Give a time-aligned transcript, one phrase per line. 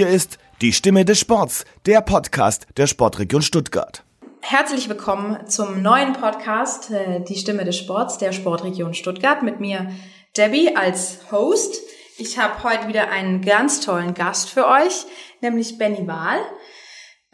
[0.00, 4.02] Hier ist die Stimme des Sports, der Podcast der Sportregion Stuttgart.
[4.40, 9.92] Herzlich willkommen zum neuen Podcast äh, Die Stimme des Sports der Sportregion Stuttgart mit mir
[10.38, 11.82] Debbie als Host.
[12.16, 15.04] Ich habe heute wieder einen ganz tollen Gast für euch,
[15.42, 16.40] nämlich Benny Wahl.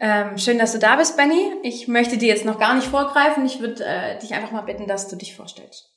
[0.01, 1.53] Ähm, schön, dass du da bist, Benny.
[1.63, 3.45] Ich möchte dir jetzt noch gar nicht vorgreifen.
[3.45, 5.96] Ich würde äh, dich einfach mal bitten, dass du dich vorstellst.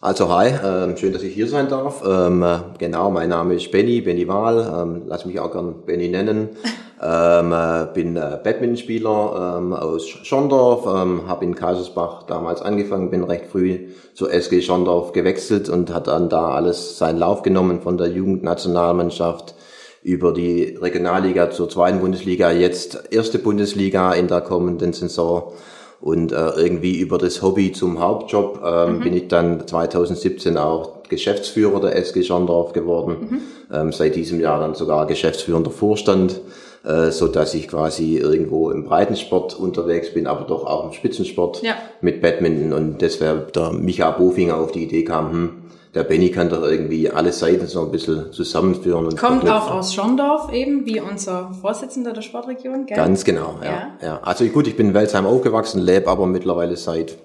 [0.00, 2.04] Also hi, ähm, schön, dass ich hier sein darf.
[2.06, 4.72] Ähm, äh, genau, mein Name ist Benny, Benny Wahl.
[4.72, 6.50] Ähm, lass mich auch gern Benny nennen.
[7.02, 13.24] ähm, äh, bin äh, Badmintonspieler ähm, aus Schondorf, ähm, habe in Kaisersbach damals angefangen, bin
[13.24, 17.98] recht früh zur SG Schondorf gewechselt und hat dann da alles seinen Lauf genommen von
[17.98, 19.56] der Jugendnationalmannschaft
[20.04, 25.54] über die Regionalliga zur zweiten Bundesliga, jetzt erste Bundesliga in der kommenden Saison
[26.00, 29.00] und äh, irgendwie über das Hobby zum Hauptjob ähm, mhm.
[29.00, 33.16] bin ich dann 2017 auch Geschäftsführer der SG Schandorf geworden.
[33.30, 33.40] Mhm.
[33.74, 36.40] Ähm, seit diesem Jahr dann sogar geschäftsführender Vorstand,
[36.84, 41.62] äh, so dass ich quasi irgendwo im Breitensport unterwegs bin, aber doch auch im Spitzensport
[41.62, 41.74] ja.
[42.00, 42.72] mit Badminton.
[42.72, 45.50] Und deshalb der Micha Bofinger auf die Idee kam, hm,
[45.94, 49.06] der Benny kann doch irgendwie alle Seiten so ein bisschen zusammenführen.
[49.06, 49.50] Und Kommt verknüpfen.
[49.50, 52.96] auch aus Schondorf eben, wie unser Vorsitzender der Sportregion, gell?
[52.96, 53.70] Ganz genau, ja.
[53.70, 53.88] ja.
[54.02, 54.20] ja.
[54.22, 57.16] Also gut, ich bin in Welsheim aufgewachsen, lebe aber mittlerweile seit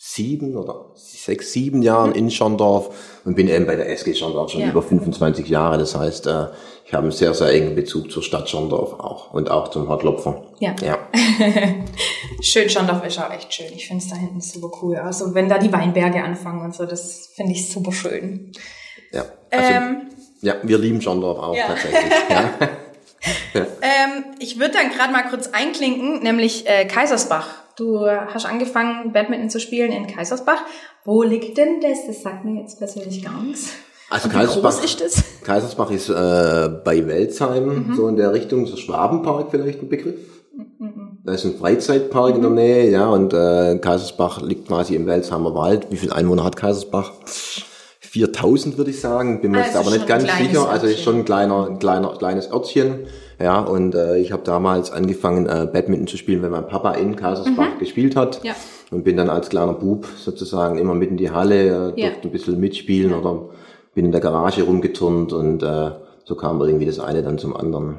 [0.00, 2.16] sieben oder sechs, sieben Jahren mhm.
[2.16, 4.68] in Schondorf und bin eben bei der SG Schondorf schon ja.
[4.68, 5.76] über 25 Jahre.
[5.76, 6.46] Das heißt, äh,
[6.84, 10.44] ich habe einen sehr, sehr engen Bezug zur Stadt Schondorf auch und auch zum Hartlopfer.
[10.60, 10.76] Ja.
[10.82, 10.98] ja.
[12.40, 13.72] schön, Schondorf ist auch echt schön.
[13.74, 14.96] Ich finde es da hinten super cool.
[14.96, 18.52] Also wenn da die Weinberge anfangen und so, das finde ich super schön.
[19.12, 19.24] Ja.
[19.50, 20.02] Also, ähm,
[20.42, 21.66] ja, wir lieben Schondorf auch ja.
[21.66, 22.12] tatsächlich.
[23.54, 23.66] ja.
[23.82, 27.67] ähm, ich würde dann gerade mal kurz einklinken, nämlich äh, Kaisersbach.
[27.78, 30.62] Du hast angefangen, Badminton zu spielen in Kaisersbach.
[31.04, 32.06] Wo liegt denn das?
[32.08, 33.70] Das sagt mir jetzt persönlich gar nichts.
[34.10, 35.22] Also Kaisersbach, ist das?
[35.44, 37.94] Kaisersbach ist äh, bei Welzheim, mhm.
[37.94, 40.18] so in der Richtung, so Schwabenpark vielleicht ein Begriff.
[40.78, 41.18] Mhm.
[41.24, 42.36] Da ist ein Freizeitpark mhm.
[42.36, 42.56] in der mhm.
[42.56, 45.86] Nähe, ja, und äh, Kaisersbach liegt quasi im Welsheimer Wald.
[45.90, 47.12] Wie viele Einwohner hat Kaisersbach?
[48.00, 50.40] 4000 würde ich sagen, bin mir also jetzt aber nicht ganz sicher.
[50.40, 50.66] Örtchen.
[50.66, 53.06] Also ist schon ein kleiner, kleiner, kleines Örtchen.
[53.40, 57.14] Ja, und äh, ich habe damals angefangen, äh, Badminton zu spielen, wenn mein Papa in
[57.14, 57.78] Kaisersbach mhm.
[57.78, 58.42] gespielt hat.
[58.42, 58.54] Ja.
[58.90, 62.10] Und bin dann als kleiner Bub sozusagen immer mit in die Halle, äh, durfte ja.
[62.22, 63.18] ein bisschen mitspielen ja.
[63.18, 63.50] oder
[63.94, 65.90] bin in der Garage rumgeturnt und äh,
[66.24, 67.98] so kam irgendwie das eine dann zum anderen.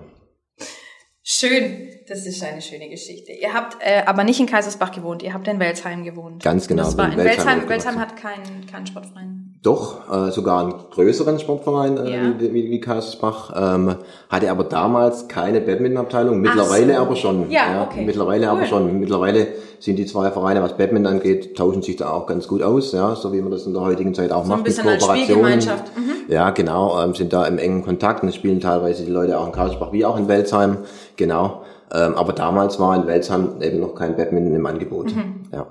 [1.24, 3.32] Schön, das ist eine schöne Geschichte.
[3.32, 6.44] Ihr habt äh, aber nicht in Kaisersbach gewohnt, ihr habt in Welsheim gewohnt.
[6.44, 6.84] Ganz genau.
[6.84, 9.56] Das war in Welsheim, Welsheim hat keinen keinen Sportverein.
[9.62, 12.40] Doch, äh, sogar einen größeren Sportverein äh, ja.
[12.40, 13.96] wie, wie, wie Kaisersbach, ähm,
[14.30, 17.02] hatte aber damals keine Badminton-Abteilung, mittlerweile so.
[17.02, 17.52] aber schon.
[17.52, 18.06] Ja, ja okay.
[18.06, 18.58] Mittlerweile cool.
[18.58, 19.00] aber schon.
[19.00, 19.48] Mittlerweile
[19.80, 23.16] sind die zwei Vereine, was Badminton angeht, tauschen sich da auch ganz gut aus, ja,
[23.16, 25.60] so wie man das in der heutigen Zeit auch so macht, mit Kooperationen.
[25.60, 26.32] Mhm.
[26.32, 29.52] Ja, genau, ähm, sind da im engen Kontakt und spielen teilweise die Leute auch in
[29.52, 30.78] Kaisersbach wie auch in Welsheim,
[31.18, 31.64] genau.
[31.94, 35.16] Ähm, aber damals war in Welsheim eben noch kein Badminton im Angebot.
[35.16, 35.50] Mhm.
[35.52, 35.68] Ja.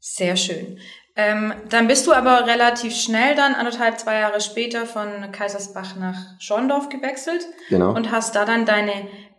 [0.00, 0.78] Sehr schön.
[1.14, 6.16] Ähm, dann bist du aber relativ schnell dann, anderthalb, zwei Jahre später, von Kaisersbach nach
[6.38, 7.46] Schorndorf gewechselt.
[7.68, 7.94] Genau.
[7.94, 8.92] Und hast da dann deine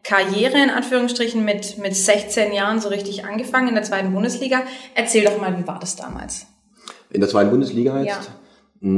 [0.03, 4.61] Karriere in Anführungsstrichen mit, mit 16 Jahren so richtig angefangen in der zweiten Bundesliga.
[4.93, 6.45] Erzähl doch mal, wie war das damals?
[7.09, 8.07] In der zweiten Bundesliga jetzt?
[8.07, 8.21] Ja.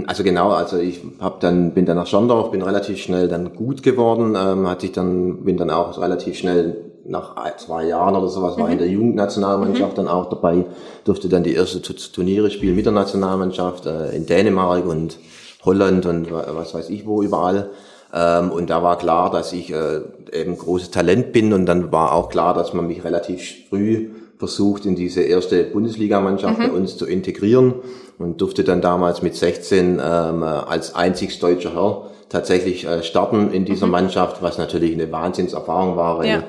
[0.08, 3.84] Also genau, also ich hab dann bin dann nach Schondorf, bin relativ schnell dann gut
[3.84, 8.58] geworden, ähm, hat sich dann bin dann auch relativ schnell nach zwei Jahren oder sowas,
[8.58, 8.74] war mhm.
[8.74, 9.96] in der Jugendnationalmannschaft mhm.
[9.96, 10.66] dann auch dabei,
[11.04, 15.20] durfte dann die erste Turniere spielen mit der Nationalmannschaft äh, in Dänemark und
[15.64, 17.70] Holland und was weiß ich wo überall.
[18.12, 22.14] Ähm, und da war klar, dass ich äh, eben großes Talent bin und dann war
[22.14, 24.10] auch klar, dass man mich relativ früh
[24.46, 26.64] versucht, in diese erste Bundesligamannschaft mhm.
[26.64, 27.74] bei uns zu integrieren
[28.20, 33.66] und durfte dann damals mit 16 ähm, als einziges deutscher Herr tatsächlich äh, starten in
[33.66, 33.94] dieser mhm.
[33.94, 36.44] Mannschaft, was natürlich eine Wahnsinnserfahrung war, ja.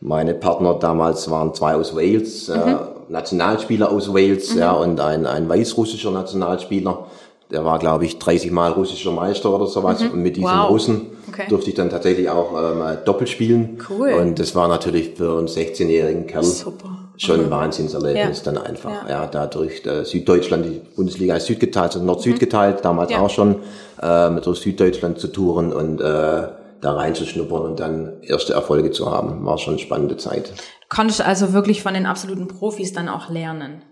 [0.00, 2.62] Meine Partner damals waren zwei aus Wales, äh, mhm.
[2.62, 2.76] äh,
[3.08, 4.60] Nationalspieler aus Wales, mhm.
[4.60, 7.06] ja, und ein, ein weißrussischer Nationalspieler.
[7.50, 10.02] Der war, glaube ich, 30 Mal russischer Meister oder sowas.
[10.02, 10.10] Mhm.
[10.10, 10.68] Und mit diesen wow.
[10.68, 11.44] Russen okay.
[11.48, 13.78] durfte ich dann tatsächlich auch ähm, doppelt spielen.
[13.88, 14.12] Cool.
[14.12, 17.03] Und das war natürlich für einen 16-jährigen Kerl Super.
[17.16, 17.50] Schon ein.
[17.50, 18.52] Wahnsinnserlebnis ja.
[18.52, 18.90] dann einfach.
[19.04, 22.38] Ja, ja dadurch äh, Süddeutschland, die Bundesliga ist südgeteilt, also Nord-Süd mhm.
[22.38, 23.20] geteilt, damals ja.
[23.20, 23.56] auch schon,
[24.00, 26.48] äh, durch Süddeutschland zu touren und äh,
[26.80, 30.50] da reinzuschnuppern und dann erste Erfolge zu haben, war schon eine spannende Zeit.
[30.50, 33.82] Du konntest also wirklich von den absoluten Profis dann auch lernen.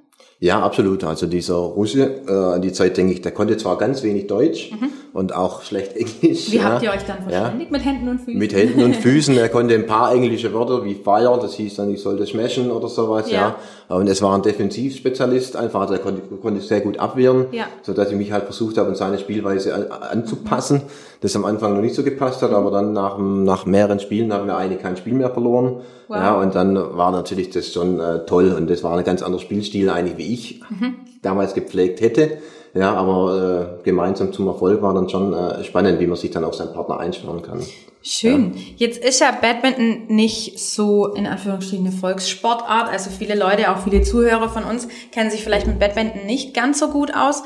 [0.42, 1.04] Ja, absolut.
[1.04, 4.72] Also dieser Russe, äh, an die Zeit denke ich, der konnte zwar ganz wenig Deutsch,
[4.72, 4.88] mhm.
[5.12, 6.50] und auch schlecht Englisch.
[6.50, 6.64] Wie ja.
[6.64, 7.70] habt ihr euch dann verständigt?
[7.70, 7.78] Ja.
[7.78, 8.38] Mit Händen und Füßen?
[8.40, 9.38] Mit Händen und Füßen.
[9.38, 12.88] Er konnte ein paar englische Wörter wie Fire, das hieß dann, ich sollte smashen oder
[12.88, 13.40] sowas, ja.
[13.40, 13.56] ja.
[13.96, 17.66] Und es war ein Defensivspezialist einfach, also er konnte, konnte sehr gut abwehren, ja.
[17.82, 20.82] so dass ich mich halt versucht habe, an seine Spielweise anzupassen.
[21.20, 24.46] Das am Anfang noch nicht so gepasst hat, aber dann nach, nach mehreren Spielen haben
[24.46, 25.80] wir eigentlich kein Spiel mehr verloren.
[26.08, 26.16] Wow.
[26.16, 29.40] Ja, und dann war natürlich das schon äh, toll und das war ein ganz anderer
[29.40, 30.96] Spielstil eigentlich, wie ich mhm.
[31.22, 32.38] damals gepflegt hätte.
[32.74, 36.44] Ja, aber äh, gemeinsam zum Erfolg war dann schon äh, spannend, wie man sich dann
[36.44, 37.62] auf seinen Partner einschwören kann.
[38.02, 38.54] Schön.
[38.54, 38.60] Ja.
[38.76, 42.88] Jetzt ist ja Badminton nicht so in Anführungsstrichen eine Volkssportart.
[42.88, 46.78] Also viele Leute, auch viele Zuhörer von uns, kennen sich vielleicht mit Badminton nicht ganz
[46.78, 47.42] so gut aus.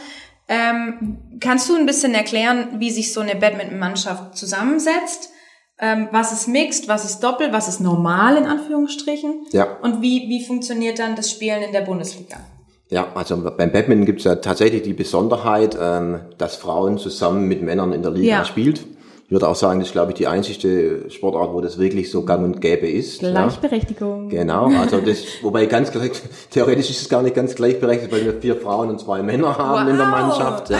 [0.48, 5.30] Ähm, kannst du ein bisschen erklären, wie sich so eine Badminton-Mannschaft zusammensetzt?
[5.78, 9.46] Ähm, was ist Mixed, was ist Doppel, was ist normal in Anführungsstrichen?
[9.50, 9.76] Ja.
[9.82, 12.38] Und wie, wie funktioniert dann das Spielen in der Bundesliga?
[12.88, 17.62] Ja, also beim Badminton gibt es ja tatsächlich die Besonderheit, ähm, dass Frauen zusammen mit
[17.62, 18.44] Männern in der Liga ja.
[18.44, 18.84] spielt.
[19.24, 22.24] Ich würde auch sagen, das ist, glaube ich, die einzigste Sportart, wo das wirklich so
[22.24, 23.18] gang und gäbe ist.
[23.18, 24.30] Gleichberechtigung.
[24.30, 24.42] Ja.
[24.42, 26.12] Genau, also das, wobei ganz gleich,
[26.50, 29.84] theoretisch ist es gar nicht ganz gleichberechtigt, weil wir vier Frauen und zwei Männer haben
[29.84, 29.90] wow.
[29.90, 30.70] in der Mannschaft.
[30.70, 30.78] Ja.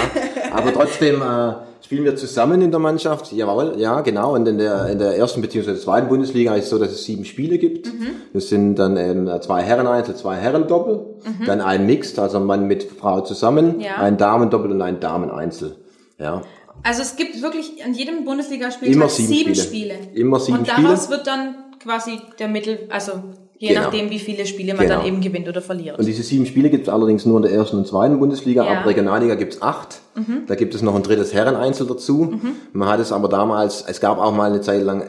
[0.53, 1.55] Aber trotzdem äh,
[1.87, 3.33] spielen wir zusammen in der Mannschaft.
[3.33, 4.35] Jawohl, ja, genau.
[4.35, 5.77] Und in der, in der ersten bzw.
[5.77, 7.87] zweiten Bundesliga ist es so, dass es sieben Spiele gibt.
[7.87, 8.09] Mhm.
[8.33, 11.47] Das sind dann ähm, zwei Herren-Einzel, zwei Herren-Doppel, mhm.
[11.47, 13.99] dann ein Mixed, also Mann mit Frau zusammen, ja.
[13.99, 15.77] ein Damendoppel und ein Dameneinzel.
[16.19, 16.43] Ja.
[16.83, 19.95] Also es gibt wirklich an jedem Bundesligaspiel sieben, sieben Spiele.
[19.95, 20.13] Spiele.
[20.15, 21.19] Immer sieben Und daraus Spiele.
[21.19, 23.13] wird dann quasi der Mittel, also
[23.59, 23.83] je genau.
[23.83, 24.99] nachdem, wie viele Spiele man genau.
[24.99, 25.99] dann eben gewinnt oder verliert.
[25.99, 28.65] Und diese sieben Spiele gibt es allerdings nur in der ersten und zweiten Bundesliga.
[28.65, 28.81] Ja.
[28.81, 30.01] Ab Regionalliga gibt es acht.
[30.15, 30.43] Mhm.
[30.47, 32.25] Da gibt es noch ein drittes Herreneinzel dazu.
[32.33, 32.53] Mhm.
[32.73, 35.05] Man hat es aber damals, es gab auch mal eine Zeit lang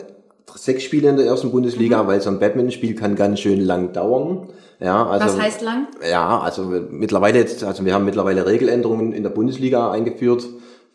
[0.55, 2.07] sechs Spiele in der ersten Bundesliga, mhm.
[2.07, 4.49] weil so ein Badmintonspiel kann ganz schön lang dauern.
[4.79, 5.87] Ja, also, Was heißt lang?
[6.09, 10.47] Ja, also mittlerweile jetzt, also wir haben mittlerweile Regeländerungen in der Bundesliga eingeführt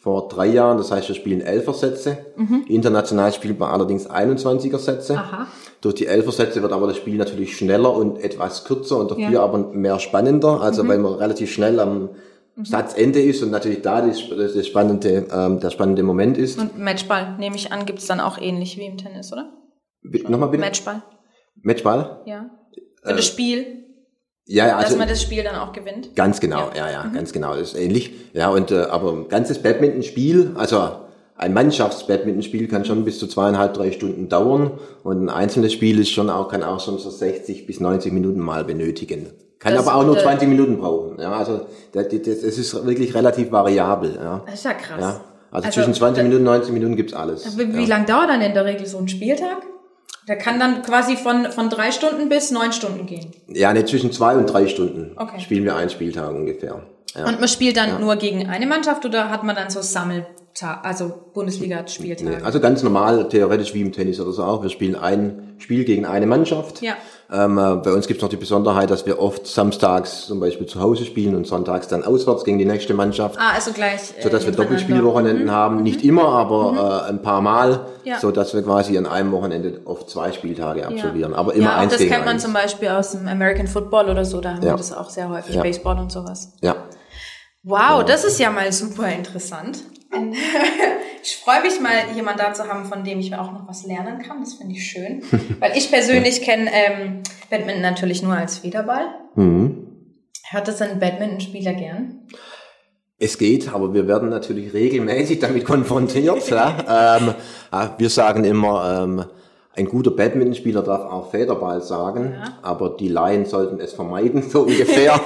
[0.03, 0.79] vor drei Jahren.
[0.79, 2.19] Das heißt, wir spielen Elfersätze.
[2.37, 2.65] Mhm.
[2.67, 5.17] International spielt man allerdings 21er Sätze.
[5.17, 5.47] Aha.
[5.81, 9.43] Durch die Elfersätze wird aber das Spiel natürlich schneller und etwas kürzer und dafür ja.
[9.43, 10.61] aber mehr spannender.
[10.61, 10.89] Also mhm.
[10.89, 12.11] weil man relativ schnell am
[12.57, 12.65] mhm.
[12.65, 16.59] Satzende ist und natürlich da das, das spannende, ähm, der spannende Moment ist.
[16.59, 19.53] Und Matchball, nehme ich an, gibt's dann auch ähnlich wie im Tennis, oder?
[20.29, 20.65] Nochmal bitte?
[20.65, 21.03] Matchball.
[21.63, 22.23] Matchball?
[22.27, 22.51] Ja.
[23.05, 23.82] Für äh, das Spiel.
[24.47, 26.17] Ja, ja, also, dass man das Spiel dann auch gewinnt.
[26.17, 27.15] Ganz genau, ja, ja, ja mhm.
[27.15, 28.13] ganz genau, das ist ähnlich.
[28.33, 30.91] Ja, und äh, aber ein ganzes Badmintonspiel, also
[31.37, 34.73] ein Mannschafts-Badmintonspiel kann schon bis zu zweieinhalb, drei Stunden dauern
[35.03, 38.41] und ein einzelnes Spiel ist schon auch, kann auch schon so 60 bis 90 Minuten
[38.41, 39.27] mal benötigen.
[39.59, 41.21] Kann das aber auch nur 20 Minuten brauchen.
[41.21, 44.17] Ja, also das, das, das ist wirklich relativ variabel.
[44.17, 44.43] Ja.
[44.45, 45.01] Das ist ja krass.
[45.01, 45.21] Ja.
[45.53, 47.59] Also, also zwischen 20 Minuten und 90 Minuten gibt's alles.
[47.59, 47.89] Wie, wie ja.
[47.89, 49.63] lang dauert dann in der Regel so ein Spieltag?
[50.29, 53.33] Der kann dann quasi von, von drei Stunden bis neun Stunden gehen.
[53.49, 55.41] Ja, ne, zwischen zwei und drei Stunden okay.
[55.41, 56.83] spielen wir einen Spieltag ungefähr.
[57.15, 57.27] Ja.
[57.27, 57.99] Und man spielt dann ja.
[57.99, 62.39] nur gegen eine Mannschaft oder hat man dann so Sammeltag, also Bundesliga-Spieltage?
[62.39, 64.63] Nee, also ganz normal, theoretisch wie im Tennis oder so auch.
[64.63, 66.81] Wir spielen ein Spiel gegen eine Mannschaft.
[66.83, 66.95] Ja.
[67.33, 70.67] Ähm, äh, bei uns gibt es noch die Besonderheit, dass wir oft samstags zum Beispiel
[70.67, 73.39] zu Hause spielen und sonntags dann auswärts gegen die nächste Mannschaft.
[73.39, 74.19] Ah, also gleich.
[74.19, 75.51] Äh, so dass wir Doppelspielwochenenden mhm.
[75.51, 75.83] haben.
[75.83, 76.79] Nicht immer, aber mhm.
[76.79, 77.87] äh, ein paar Mal.
[78.05, 78.19] Ja.
[78.21, 81.33] So dass wir quasi an einem Wochenende oft zwei Spieltage absolvieren.
[81.33, 81.39] Ja.
[81.39, 82.43] Aber immer ja, eins das gegen kennt man eins.
[82.43, 84.41] zum Beispiel aus dem American Football oder so.
[84.43, 84.73] Da haben ja.
[84.73, 85.59] wir das auch sehr häufig.
[85.59, 86.53] Baseball und sowas.
[86.61, 86.77] Ja.
[87.63, 89.79] Wow, das ist ja mal super interessant.
[91.23, 94.21] ich freue mich mal, jemand da zu haben, von dem ich auch noch was lernen
[94.21, 94.41] kann.
[94.41, 95.23] Das finde ich schön.
[95.61, 99.07] Weil ich persönlich kenne ähm, Badminton natürlich nur als Federball.
[99.35, 99.89] Mhm.
[100.51, 102.29] Hört das ein Badmintonspieler gern?
[103.19, 106.51] Es geht, aber wir werden natürlich regelmäßig damit konfrontiert.
[106.51, 107.19] ja.
[107.19, 107.35] ähm,
[107.99, 109.25] wir sagen immer, ähm,
[109.75, 112.59] ein guter Badmintonspieler darf auch Federball sagen, ja.
[112.61, 115.19] aber die Laien sollten es vermeiden, so ungefähr.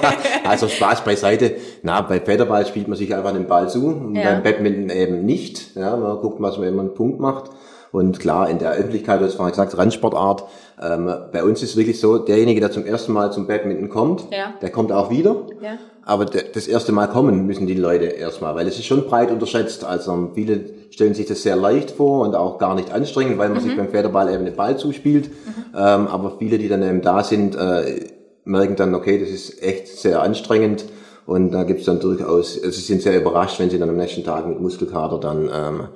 [0.45, 1.55] also Spaß beiseite.
[1.83, 4.23] Na, bei Federball spielt man sich einfach den Ball zu, ja.
[4.23, 5.75] beim Badminton eben nicht.
[5.75, 7.51] Ja, man guckt, was man immer einen Punkt macht.
[7.91, 10.43] Und klar, in der Öffentlichkeit, hast vorhin gesagt, Randsportart.
[10.81, 14.53] Ähm, bei uns ist wirklich so, derjenige, der zum ersten Mal zum Badminton kommt, ja.
[14.61, 15.47] der kommt auch wieder.
[15.61, 15.77] Ja.
[16.03, 19.83] Aber das erste Mal kommen müssen die Leute erstmal, weil es ist schon breit unterschätzt.
[19.83, 23.57] Also viele stellen sich das sehr leicht vor und auch gar nicht anstrengend, weil man
[23.57, 23.67] mhm.
[23.67, 25.29] sich beim Federball eben den Ball zuspielt.
[25.29, 25.63] Mhm.
[25.75, 28.05] Ähm, aber viele, die dann eben da sind, äh,
[28.45, 30.85] merken dann, okay, das ist echt sehr anstrengend.
[31.25, 34.23] Und da gibt's dann durchaus, also sie sind sehr überrascht, wenn sie dann am nächsten
[34.23, 35.87] Tag mit Muskelkater dann ähm,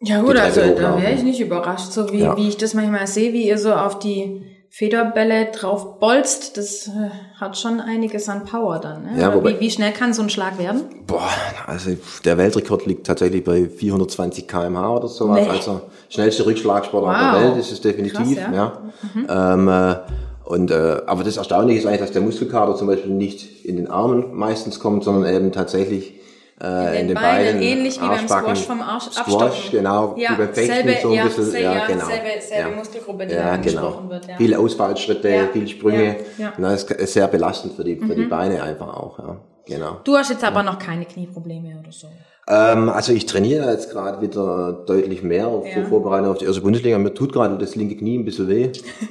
[0.00, 2.36] Ja gut, also da wäre ich nicht überrascht, so wie, ja.
[2.36, 7.10] wie ich das manchmal sehe, wie ihr so auf die Federbälle drauf bolzt, das äh,
[7.40, 9.04] hat schon einiges an Power dann.
[9.04, 9.20] Ne?
[9.20, 10.82] Ja, wobei, wie, wie schnell kann so ein Schlag werden?
[11.06, 11.30] Boah,
[11.66, 11.90] also
[12.24, 15.40] der Weltrekord liegt tatsächlich bei 420 kmh oder sowas.
[15.40, 15.48] Nee.
[15.48, 17.40] Also schnellste Rückschlagsportart wow.
[17.40, 18.36] der Welt ist es definitiv.
[18.36, 18.54] Krass, ja.
[18.54, 18.82] ja.
[19.14, 19.26] Mhm.
[19.28, 19.96] Ähm, äh,
[20.44, 23.90] und äh, aber das Erstaunliche ist eigentlich, dass der Muskelkater zum Beispiel nicht in den
[23.90, 26.17] Armen meistens kommt, sondern eben tatsächlich
[26.60, 30.66] äh, in den, Beinen, Beinen, ähnlich wie beim Squash vom Arsch, Squash, genau, ja, Fechten
[30.66, 32.06] selbe, so ein ja, bisschen, sehr, ja, genau.
[32.06, 32.76] Selbe, selbe ja.
[32.76, 34.02] Muskelgruppe, die ja, genau.
[34.08, 34.26] wird.
[34.26, 34.36] Ja.
[34.36, 35.48] Viele Ausfallschritte, ja.
[35.52, 36.52] viele Sprünge, ja.
[36.58, 38.28] Na, das ist sehr belastend für die, für die mhm.
[38.28, 39.36] Beine einfach auch, ja.
[39.66, 39.98] Genau.
[40.02, 42.08] Du hast jetzt aber noch keine Knieprobleme oder so.
[42.48, 45.84] Ähm, also ich trainiere jetzt gerade wieder deutlich mehr auf ja.
[45.84, 46.96] Vorbereitung auf die erste Bundesliga.
[46.98, 48.70] Mir tut gerade das linke Knie ein bisschen weh.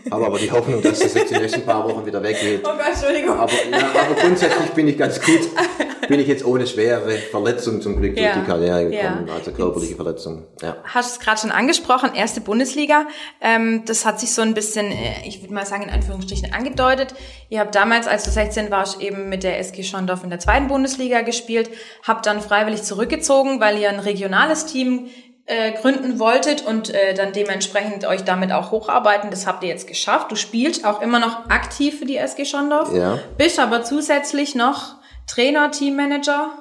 [0.10, 2.62] Habe aber die Hoffnung, dass das jetzt die nächsten paar Wochen wieder weggeht.
[2.68, 3.38] Oh Gott, Entschuldigung.
[3.38, 5.42] Aber, ja, aber grundsätzlich bin ich ganz gut.
[6.08, 8.34] Bin ich jetzt ohne schwere Verletzung zum Glück ja.
[8.34, 9.34] durch die Karriere gekommen, ja.
[9.34, 10.46] also körperliche Verletzung.
[10.62, 10.78] Ja.
[10.84, 13.08] Hast es gerade schon angesprochen, erste Bundesliga.
[13.42, 17.14] Ähm, das hat sich so ein bisschen, äh, ich würde mal sagen, in Anführungsstrichen angedeutet.
[17.50, 20.68] Ihr habt damals, als du 16 warst, eben mit der SG Schondorf in der zweiten
[20.68, 21.70] Bundesliga gespielt,
[22.04, 25.10] habt dann freiwillig zurückgezogen, weil ihr ein regionales Team
[25.48, 29.30] äh, gründen wolltet und äh, dann dementsprechend euch damit auch hocharbeiten.
[29.32, 30.30] Das habt ihr jetzt geschafft.
[30.30, 33.18] Du spielst auch immer noch aktiv für die SG Schondorf, ja.
[33.38, 36.52] bist aber zusätzlich noch Trainer, Teammanager.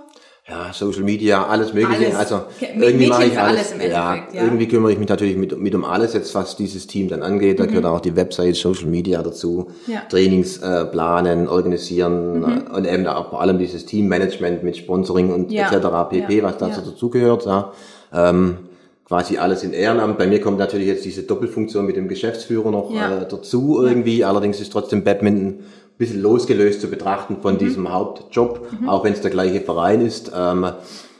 [0.48, 2.06] Ja, Social Media, alles Mögliche.
[2.06, 2.14] Alles.
[2.14, 3.72] Also irgendwie mache ich alles.
[3.72, 6.54] alles im ja, ja, irgendwie kümmere ich mich natürlich mit, mit um alles jetzt, was
[6.54, 7.58] dieses Team dann angeht.
[7.58, 7.68] Da mhm.
[7.68, 10.02] gehört auch die Website, Social Media dazu, ja.
[10.08, 12.44] Trainings äh, planen, organisieren mhm.
[12.44, 15.68] Äh, und eben auch vor allem dieses Teammanagement mit Sponsoring und ja.
[15.68, 15.88] etc.
[16.10, 16.86] pp, was dazu ja.
[16.86, 17.44] dazugehört.
[17.44, 17.72] Ja.
[18.12, 18.58] Ähm,
[19.04, 20.16] quasi alles in Ehrenamt.
[20.16, 23.22] Bei mir kommt natürlich jetzt diese Doppelfunktion mit dem Geschäftsführer noch ja.
[23.22, 24.24] äh, dazu irgendwie.
[24.24, 25.64] Allerdings ist trotzdem Badminton
[25.98, 27.58] bisschen losgelöst zu betrachten von mhm.
[27.58, 28.88] diesem Hauptjob, mhm.
[28.88, 30.32] auch wenn es der gleiche Verein ist.
[30.34, 30.64] Ähm,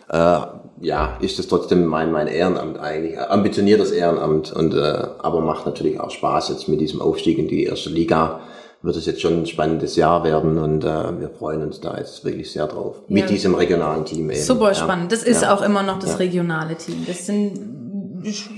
[0.08, 0.40] äh,
[0.80, 5.98] ja, ist es trotzdem mein, mein Ehrenamt eigentlich, ambitioniertes Ehrenamt und äh, aber macht natürlich
[5.98, 8.40] auch Spaß jetzt mit diesem Aufstieg in die erste Liga
[8.82, 12.24] wird es jetzt schon ein spannendes Jahr werden und äh, wir freuen uns da jetzt
[12.24, 12.96] wirklich sehr drauf.
[13.08, 13.14] Ja.
[13.14, 14.40] Mit diesem regionalen Team eben.
[14.40, 15.12] Super spannend.
[15.12, 15.54] Das ist ja.
[15.54, 17.04] auch immer noch das regionale Team.
[17.06, 17.85] Das sind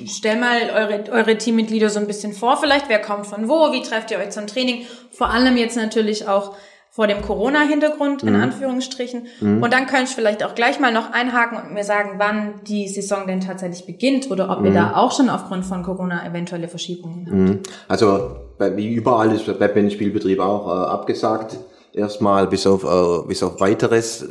[0.06, 3.82] stell mal eure, eure Teammitglieder so ein bisschen vor, vielleicht wer kommt von wo, wie
[3.82, 6.54] trefft ihr euch zum Training, vor allem jetzt natürlich auch
[6.90, 8.42] vor dem Corona-Hintergrund, in mhm.
[8.42, 9.28] Anführungsstrichen.
[9.40, 9.62] Mhm.
[9.62, 12.88] Und dann könnt ihr vielleicht auch gleich mal noch einhaken und mir sagen, wann die
[12.88, 14.66] Saison denn tatsächlich beginnt oder ob mhm.
[14.66, 17.36] ihr da auch schon aufgrund von Corona eventuelle Verschiebungen habt.
[17.36, 17.60] Mhm.
[17.86, 21.58] Also wie überall ist der Badminton-Spielbetrieb auch äh, abgesagt.
[21.92, 24.26] Erstmal bis auf, äh, bis auf weiteres.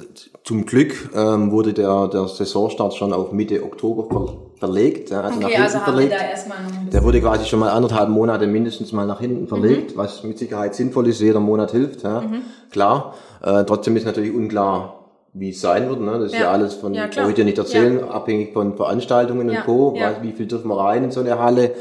[0.47, 5.09] Zum Glück ähm, wurde der, der Saisonstart schon auf Mitte Oktober ver verlegt.
[5.09, 6.13] Ja, also okay, nach hinten also verlegt.
[6.13, 6.57] da erstmal
[6.89, 9.97] Der wurde quasi schon mal anderthalb Monate mindestens mal nach hinten verlegt, mhm.
[9.97, 11.19] was mit Sicherheit sinnvoll ist.
[11.19, 12.43] Jeder Monat hilft, ja, mhm.
[12.71, 13.15] klar.
[13.43, 15.99] Äh, trotzdem ist natürlich unklar, wie es sein wird.
[15.99, 16.13] Ne?
[16.13, 18.07] Das ist ja, ja alles von, ja, ich dir nicht erzählen, ja.
[18.07, 19.95] abhängig von Veranstaltungen und Co.
[19.97, 20.15] Ja.
[20.21, 21.71] Wie viel dürfen wir rein in so eine Halle?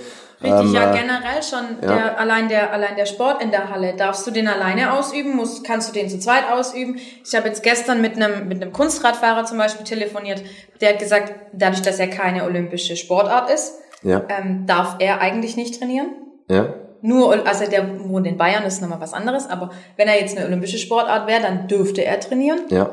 [0.43, 1.65] Richtig, ähm, ja, äh, generell schon.
[1.81, 1.95] Ja.
[1.95, 3.95] Der, allein, der, allein der Sport in der Halle.
[3.95, 5.35] Darfst du den alleine ausüben?
[5.35, 6.99] Musst, kannst du den zu zweit ausüben?
[7.25, 10.43] Ich habe jetzt gestern mit einem, mit einem Kunstradfahrer zum Beispiel telefoniert.
[10.81, 14.23] Der hat gesagt, dadurch, dass er keine olympische Sportart ist, ja.
[14.29, 16.09] ähm, darf er eigentlich nicht trainieren.
[16.49, 16.75] Ja.
[17.01, 19.49] Nur, also der wohnt in Bayern, ist nochmal was anderes.
[19.49, 22.61] Aber wenn er jetzt eine olympische Sportart wäre, dann dürfte er trainieren.
[22.69, 22.91] Ja.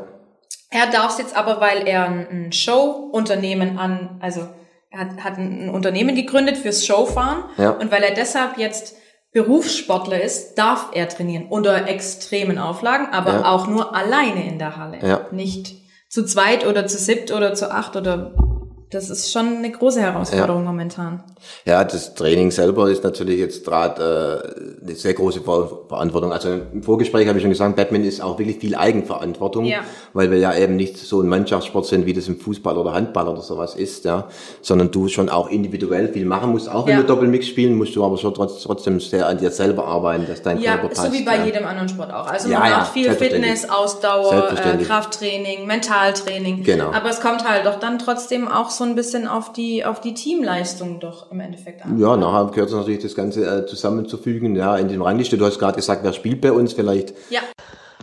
[0.69, 4.47] Er darf es jetzt aber, weil er ein Show-Unternehmen an, also
[4.93, 7.45] er hat, hat ein Unternehmen gegründet fürs Showfahren.
[7.57, 7.71] Ja.
[7.71, 8.95] Und weil er deshalb jetzt
[9.31, 13.45] Berufssportler ist, darf er trainieren unter extremen Auflagen, aber ja.
[13.45, 14.99] auch nur alleine in der Halle.
[15.01, 15.27] Ja.
[15.31, 15.75] Nicht
[16.09, 18.35] zu zweit oder zu siebt oder zu acht oder
[18.93, 20.71] das ist schon eine große Herausforderung ja.
[20.71, 21.23] momentan.
[21.65, 26.31] Ja, das Training selber ist natürlich jetzt gerade äh, eine sehr große Verantwortung.
[26.31, 29.79] Also im Vorgespräch habe ich schon gesagt, Batman ist auch wirklich viel Eigenverantwortung, ja.
[30.13, 33.27] weil wir ja eben nicht so ein Mannschaftssport sind, wie das im Fußball oder Handball
[33.27, 34.27] oder sowas ist, ja,
[34.61, 36.69] sondern du schon auch individuell viel machen musst.
[36.69, 37.01] Auch wenn ja.
[37.01, 40.61] du Doppelmix spielen, musst du aber schon trotzdem sehr an dir selber arbeiten, dass dein
[40.61, 41.03] ja, Körper passt.
[41.05, 42.27] Ja, so wie bei jedem anderen Sport auch.
[42.27, 46.63] Also man macht viel Fitness, Ausdauer, äh, Krafttraining, Mentaltraining.
[46.63, 46.91] Genau.
[46.91, 50.13] Aber es kommt halt doch dann trotzdem auch so ein bisschen auf die, auf die
[50.13, 51.99] Teamleistung doch im Endeffekt an.
[51.99, 54.55] Ja, nachher gehört es natürlich das Ganze äh, zusammenzufügen.
[54.55, 57.13] Ja, in dem Rangliste, du hast gerade gesagt, wer spielt bei uns vielleicht?
[57.29, 57.41] Ja.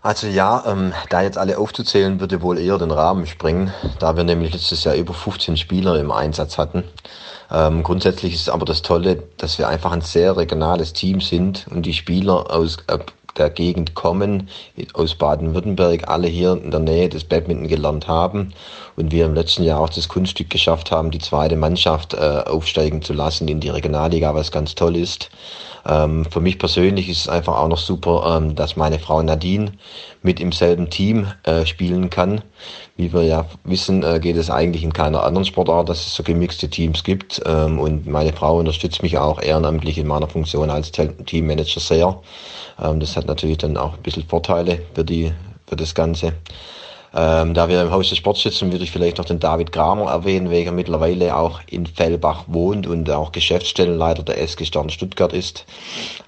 [0.02, 4.24] Also ja, ähm, da jetzt alle aufzuzählen, würde wohl eher den Rahmen sprengen, da wir
[4.24, 6.84] nämlich letztes Jahr über 15 Spieler im Einsatz hatten.
[7.52, 11.84] Ähm, grundsätzlich ist aber das Tolle, dass wir einfach ein sehr regionales Team sind und
[11.84, 12.98] die Spieler aus äh,
[13.40, 14.48] der Gegend kommen,
[14.94, 18.52] aus Baden-Württemberg, alle hier in der Nähe des Badminton gelernt haben
[18.96, 23.02] und wir im letzten Jahr auch das Kunststück geschafft haben, die zweite Mannschaft äh, aufsteigen
[23.02, 25.30] zu lassen in die Regionalliga, was ganz toll ist.
[25.86, 29.72] Ähm, für mich persönlich ist es einfach auch noch super, ähm, dass meine Frau Nadine
[30.22, 32.42] mit im selben Team äh, spielen kann.
[33.00, 36.22] Wie wir ja wissen, äh, geht es eigentlich in keiner anderen Sportart, dass es so
[36.22, 37.40] gemixte Teams gibt.
[37.46, 42.20] Ähm, und meine Frau unterstützt mich auch ehrenamtlich in meiner Funktion als Teammanager sehr.
[42.78, 45.32] Ähm, das hat natürlich dann auch ein bisschen Vorteile für, die,
[45.66, 46.34] für das Ganze.
[47.12, 50.10] Ähm, da wir im Haus des Sports sitzen, würde ich vielleicht noch den David Kramer
[50.10, 55.64] erwähnen, welcher mittlerweile auch in Fellbach wohnt und auch Geschäftsstellenleiter der SG Stern Stuttgart ist.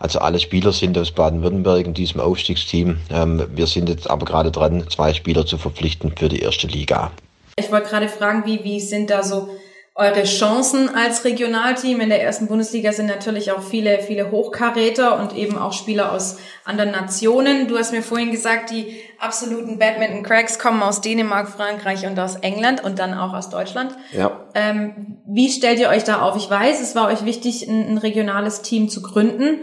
[0.00, 2.98] Also alle Spieler sind aus Baden-Württemberg in diesem Aufstiegsteam.
[3.10, 7.12] Ähm, wir sind jetzt aber gerade dran, zwei Spieler zu verpflichten für die erste Liga.
[7.56, 9.50] Ich wollte gerade fragen, wie, wie sind da so
[9.94, 15.36] eure Chancen als Regionalteam in der ersten Bundesliga sind natürlich auch viele, viele Hochkaräter und
[15.36, 17.68] eben auch Spieler aus anderen Nationen.
[17.68, 22.82] Du hast mir vorhin gesagt, die absoluten Badminton-Cracks kommen aus Dänemark, Frankreich und aus England
[22.82, 23.94] und dann auch aus Deutschland.
[24.12, 24.46] Ja.
[24.54, 26.38] Ähm, wie stellt ihr euch da auf?
[26.38, 29.60] Ich weiß, es war euch wichtig, ein, ein regionales Team zu gründen.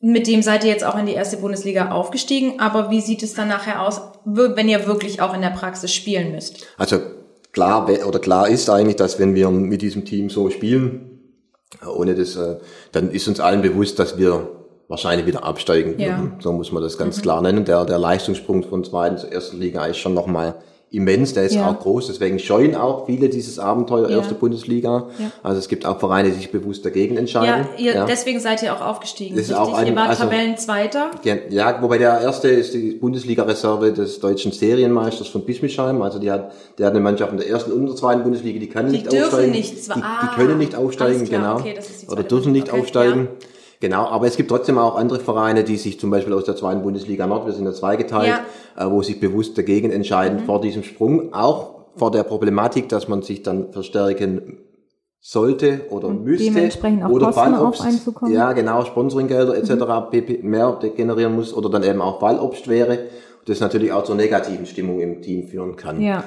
[0.00, 2.60] Mit dem seid ihr jetzt auch in die erste Bundesliga aufgestiegen.
[2.60, 6.32] Aber wie sieht es dann nachher aus, wenn ihr wirklich auch in der Praxis spielen
[6.32, 6.66] müsst?
[6.78, 7.00] Also
[7.56, 11.20] klar oder klar ist eigentlich, dass wenn wir mit diesem Team so spielen,
[11.86, 12.56] ohne das, äh,
[12.92, 14.50] dann ist uns allen bewusst, dass wir
[14.88, 16.30] wahrscheinlich wieder absteigen ja.
[16.38, 17.22] So muss man das ganz mhm.
[17.22, 17.64] klar nennen.
[17.64, 20.56] Der, der Leistungssprung von zweiten zur ersten Liga ist schon nochmal
[20.90, 21.68] immens, der ist ja.
[21.68, 24.18] auch groß, deswegen scheuen auch viele dieses Abenteuer ja.
[24.18, 25.08] erste Bundesliga.
[25.18, 25.32] Ja.
[25.42, 27.66] Also es gibt auch Vereine, die sich bewusst dagegen entscheiden.
[27.76, 28.04] Ja, ihr, ja.
[28.06, 29.36] deswegen seid ihr auch aufgestiegen.
[29.36, 31.10] Das ist auch ein, ihr wart also, Tabellenzweiter.
[31.50, 36.02] Ja, wobei der erste ist die Bundesliga-Reserve des deutschen Serienmeisters von Bismischheim.
[36.02, 38.68] Also die hat, der hat eine Mannschaft in der ersten und der zweiten Bundesliga, die
[38.68, 39.50] kann die nicht aufsteigen.
[39.50, 41.56] Nicht, die, die, können nicht aufsteigen, genau.
[41.56, 41.74] Okay,
[42.08, 43.28] Oder dürfen nicht okay, aufsteigen.
[43.80, 46.82] Genau, aber es gibt trotzdem auch andere Vereine, die sich zum Beispiel aus der zweiten
[46.82, 48.40] Bundesliga Nord, wir sind ja zweigeteilt,
[48.76, 48.86] ja.
[48.86, 50.44] Äh, wo sich bewusst dagegen entscheiden mhm.
[50.44, 54.58] vor diesem Sprung, auch vor der Problematik, dass man sich dann verstärken
[55.20, 58.32] sollte oder Und müsste dementsprechend auch oder Kosten Fallobst, einzukommen.
[58.32, 59.72] ja genau Sponsoringgelder etc.
[60.12, 60.48] Mhm.
[60.48, 62.98] mehr generieren muss oder dann eben auch Fallobst wäre,
[63.46, 66.00] das natürlich auch zur negativen Stimmung im Team führen kann.
[66.00, 66.24] Ja.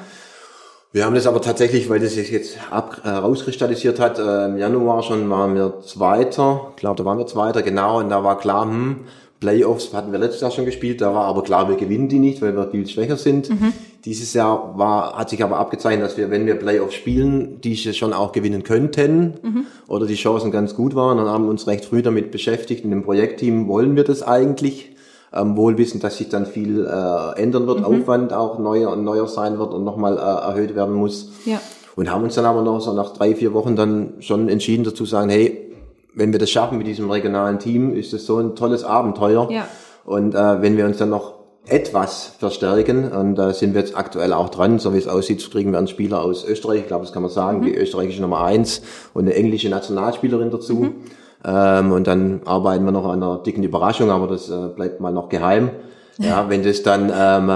[0.91, 4.57] Wir haben das aber tatsächlich, weil das sich jetzt ab, äh, rauskristallisiert hat, äh, im
[4.57, 8.39] Januar schon waren wir Zweiter, ich glaube, da waren wir Zweiter, genau, und da war
[8.39, 9.01] klar, hm,
[9.39, 12.41] Playoffs hatten wir letztes Jahr schon gespielt, da war aber klar, wir gewinnen die nicht,
[12.41, 13.49] weil wir viel schwächer sind.
[13.49, 13.71] Mhm.
[14.03, 18.11] Dieses Jahr war, hat sich aber abgezeichnet, dass wir, wenn wir Playoffs spielen, die schon
[18.11, 19.65] auch gewinnen könnten mhm.
[19.87, 22.83] oder die Chancen ganz gut waren und haben uns recht früh damit beschäftigt.
[22.83, 24.91] In dem Projektteam wollen wir das eigentlich
[25.33, 27.85] ähm, wohl wissen, dass sich dann viel äh, ändern wird, mhm.
[27.85, 31.31] Aufwand auch neuer und neuer sein wird und nochmal äh, erhöht werden muss.
[31.45, 31.59] Ja.
[31.95, 35.05] Und haben uns dann aber noch so nach drei, vier Wochen dann schon entschieden dazu
[35.05, 35.73] sagen, hey,
[36.13, 39.49] wenn wir das schaffen mit diesem regionalen Team, ist das so ein tolles Abenteuer.
[39.51, 39.67] Ja.
[40.05, 41.39] Und äh, wenn wir uns dann noch
[41.69, 43.11] etwas verstärken.
[43.11, 44.79] Und da sind wir jetzt aktuell auch dran.
[44.79, 47.31] So wie es aussieht, kriegen wir einen Spieler aus Österreich, ich glaube, das kann man
[47.31, 47.63] sagen, mhm.
[47.63, 48.81] die österreichische Nummer eins
[49.13, 50.75] und eine englische Nationalspielerin dazu.
[50.75, 50.95] Mhm.
[51.43, 55.11] Ähm, und dann arbeiten wir noch an einer dicken Überraschung, aber das äh, bleibt mal
[55.11, 55.71] noch geheim.
[56.17, 57.49] Ja, wenn das dann ähm,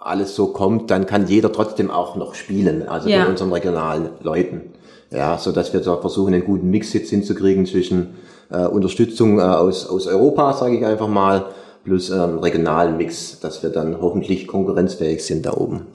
[0.00, 3.22] alles so kommt, dann kann jeder trotzdem auch noch spielen, also ja.
[3.24, 4.72] bei unseren regionalen Leuten.
[5.10, 8.16] Ja, so dass wir da versuchen, einen guten Mix jetzt hinzukriegen zwischen
[8.50, 11.46] äh, Unterstützung äh, aus, aus Europa, sage ich einfach mal,
[11.84, 15.86] plus ähm, regionalen Mix, dass wir dann hoffentlich konkurrenzfähig sind da oben.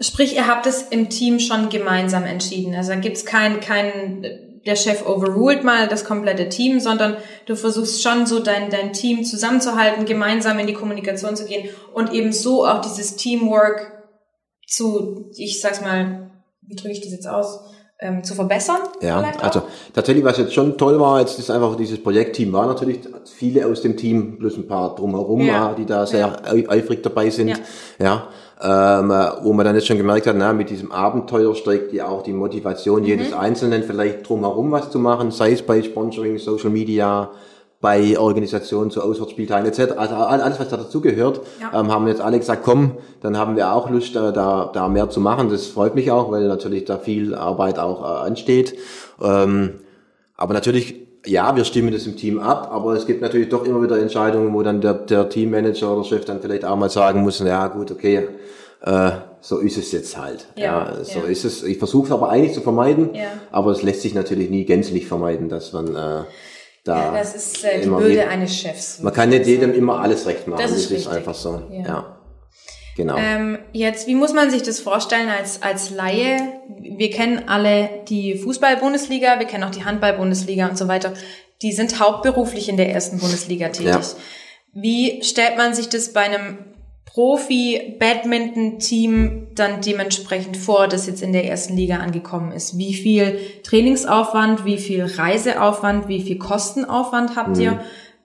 [0.00, 2.74] Sprich, ihr habt es im Team schon gemeinsam entschieden.
[2.74, 4.24] Also da gibt's kein, kein
[4.66, 9.24] der Chef overruled mal das komplette Team, sondern du versuchst schon so dein, dein Team
[9.24, 13.92] zusammenzuhalten, gemeinsam in die Kommunikation zu gehen und eben so auch dieses Teamwork
[14.66, 16.30] zu, ich sag's mal,
[16.62, 17.60] wie drücke ich das jetzt aus?
[18.00, 18.80] Ähm, zu verbessern.
[19.00, 19.62] Ja, also
[19.94, 22.98] tatsächlich, was jetzt schon toll war, jetzt ist einfach dieses Projektteam war natürlich
[23.36, 25.72] viele aus dem Team plus ein paar drumherum, ja.
[25.72, 26.68] die da sehr ja.
[26.68, 27.48] eifrig dabei sind.
[27.48, 27.56] Ja.
[28.00, 28.28] ja
[28.62, 29.08] ähm,
[29.42, 32.32] wo man dann jetzt schon gemerkt hat, na, mit diesem Abenteuer steckt ja auch die
[32.32, 33.06] Motivation mhm.
[33.06, 37.30] jedes Einzelnen vielleicht drumherum was zu machen, sei es bei Sponsoring, Social Media,
[37.80, 39.94] bei Organisationen zu Auswärtsspieltagen etc.
[39.96, 41.80] Also alles, was da dazugehört, ja.
[41.80, 45.10] ähm, haben jetzt alle gesagt, komm, dann haben wir auch Lust, äh, da, da mehr
[45.10, 45.50] zu machen.
[45.50, 48.78] Das freut mich auch, weil natürlich da viel Arbeit auch äh, ansteht.
[49.20, 49.80] Ähm,
[50.36, 53.82] aber natürlich ja, wir stimmen das im Team ab, aber es gibt natürlich doch immer
[53.82, 57.38] wieder Entscheidungen, wo dann der, der Teammanager oder Chef dann vielleicht auch mal sagen muss,
[57.38, 58.28] ja gut, okay,
[58.82, 60.46] äh, so ist es jetzt halt.
[60.56, 61.26] Ja, ja so ja.
[61.26, 61.62] ist es.
[61.62, 63.32] Ich versuche es aber eigentlich zu vermeiden, ja.
[63.50, 66.24] aber es lässt sich natürlich nie gänzlich vermeiden, dass man äh,
[66.84, 67.06] da.
[67.06, 69.00] Ja, das ist äh, die Bürde eines Chefs.
[69.00, 70.62] Man kann nicht jedem immer alles recht machen.
[70.62, 71.62] Das ist, das ist einfach so.
[71.70, 72.18] Ja.
[72.96, 73.16] Genau.
[73.16, 76.60] Ähm, jetzt, wie muss man sich das vorstellen als, als Laie?
[76.78, 81.14] Wir kennen alle die Fußball-Bundesliga, wir kennen auch die Handball-Bundesliga und so weiter.
[81.62, 83.92] Die sind hauptberuflich in der ersten Bundesliga tätig.
[83.92, 84.02] Ja.
[84.74, 86.58] Wie stellt man sich das bei einem
[87.06, 92.78] Profi-Badminton-Team dann dementsprechend vor, das jetzt in der ersten Liga angekommen ist?
[92.78, 97.62] Wie viel Trainingsaufwand, wie viel Reiseaufwand, wie viel Kostenaufwand habt mhm.
[97.62, 97.80] ihr?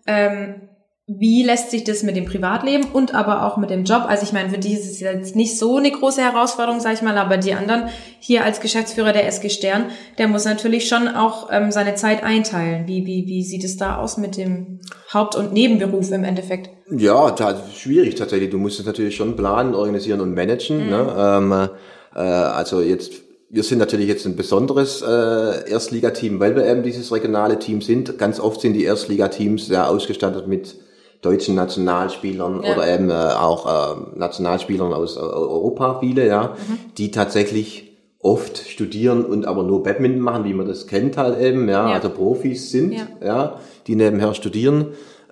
[0.08, 0.62] Ähm,
[1.10, 4.04] wie lässt sich das mit dem Privatleben und aber auch mit dem Job?
[4.10, 7.02] Also ich meine, für die ist es jetzt nicht so eine große Herausforderung, sag ich
[7.02, 7.84] mal, aber die anderen
[8.20, 9.86] hier als Geschäftsführer der SG Stern,
[10.18, 12.88] der muss natürlich schon auch ähm, seine Zeit einteilen.
[12.88, 14.80] Wie, wie, wie sieht es da aus mit dem
[15.14, 16.72] Haupt- und Nebenberuf im Endeffekt?
[16.92, 18.50] Ja, das schwierig tatsächlich.
[18.50, 20.90] Du musst es natürlich schon planen, organisieren und managen.
[20.90, 21.04] Ne?
[21.04, 21.50] Mhm.
[21.50, 21.70] Ne?
[21.70, 21.70] Ähm,
[22.16, 23.14] äh, also jetzt
[23.50, 28.18] wir sind natürlich jetzt ein besonderes äh, Erstligateam, weil wir eben dieses regionale Team sind.
[28.18, 30.76] Ganz oft sind die Erstligateams ja ausgestattet mit
[31.22, 32.74] deutschen Nationalspielern ja.
[32.74, 36.80] oder eben äh, auch äh, Nationalspielern aus äh, Europa viele, ja, mhm.
[36.98, 41.70] die tatsächlich oft studieren und aber nur Badminton machen, wie man das kennt halt eben,
[41.70, 41.96] ja, Ja.
[41.96, 43.08] also Profis sind, Ja.
[43.24, 44.88] ja, die nebenher studieren,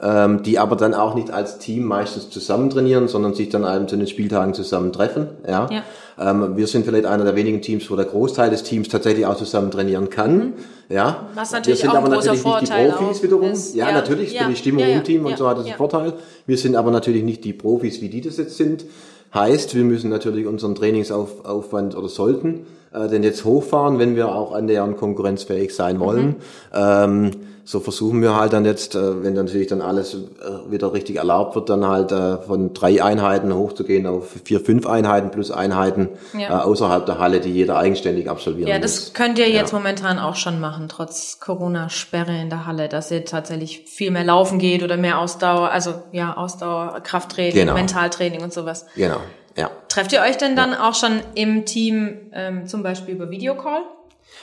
[0.06, 3.88] ähm, die aber dann auch nicht als Team meistens zusammen trainieren, sondern sich dann eben
[3.88, 5.68] zu den Spieltagen zusammen treffen, ja.
[5.72, 5.84] Ja.
[6.18, 9.36] Ähm, wir sind vielleicht einer der wenigen Teams, wo der Großteil des Teams tatsächlich auch
[9.36, 10.54] zusammen trainieren kann,
[10.90, 11.10] ja.
[11.34, 11.38] Mhm.
[11.38, 13.52] Was natürlich wir sind auch aber natürlich nicht die Vorteil Profis wiederum.
[13.52, 13.76] ist.
[13.76, 13.94] Ja, Ja.
[13.96, 14.44] natürlich ist Ja.
[14.44, 14.98] für die Stimmung Ja, ja.
[14.98, 15.38] im Team und Ja.
[15.38, 15.72] so hat das Ja.
[15.74, 16.14] einen Vorteil.
[16.46, 18.86] Wir sind aber natürlich nicht die Profis, wie die das jetzt sind.
[19.34, 24.54] Heißt, wir müssen natürlich unseren Trainingsaufwand oder sollten äh, den jetzt hochfahren, wenn wir auch
[24.54, 26.28] annähernd konkurrenzfähig sein wollen.
[26.28, 26.36] Mhm.
[26.74, 27.32] Ähm,
[27.68, 31.16] so versuchen wir halt dann jetzt, äh, wenn dann natürlich dann alles äh, wieder richtig
[31.18, 36.10] erlaubt wird, dann halt äh, von drei Einheiten hochzugehen auf vier, fünf Einheiten plus Einheiten
[36.38, 36.64] Ja.
[36.64, 38.84] außerhalb der Halle, die jeder eigenständig absolvieren Ja, muss.
[38.84, 43.26] das könnt ihr jetzt momentan auch schon machen, trotz Corona-Sperre in der Halle, dass ihr
[43.26, 47.74] tatsächlich viel mehr laufen geht oder mehr Ausdauer, also ja, Ausdauer, Krafttraining, Genau.
[47.74, 48.86] Mentaltraining und sowas.
[48.96, 49.22] Genau,
[49.58, 49.72] ja.
[49.90, 53.82] Trefft ihr euch denn dann auch schon im Team ähm, zum Beispiel über Videocall?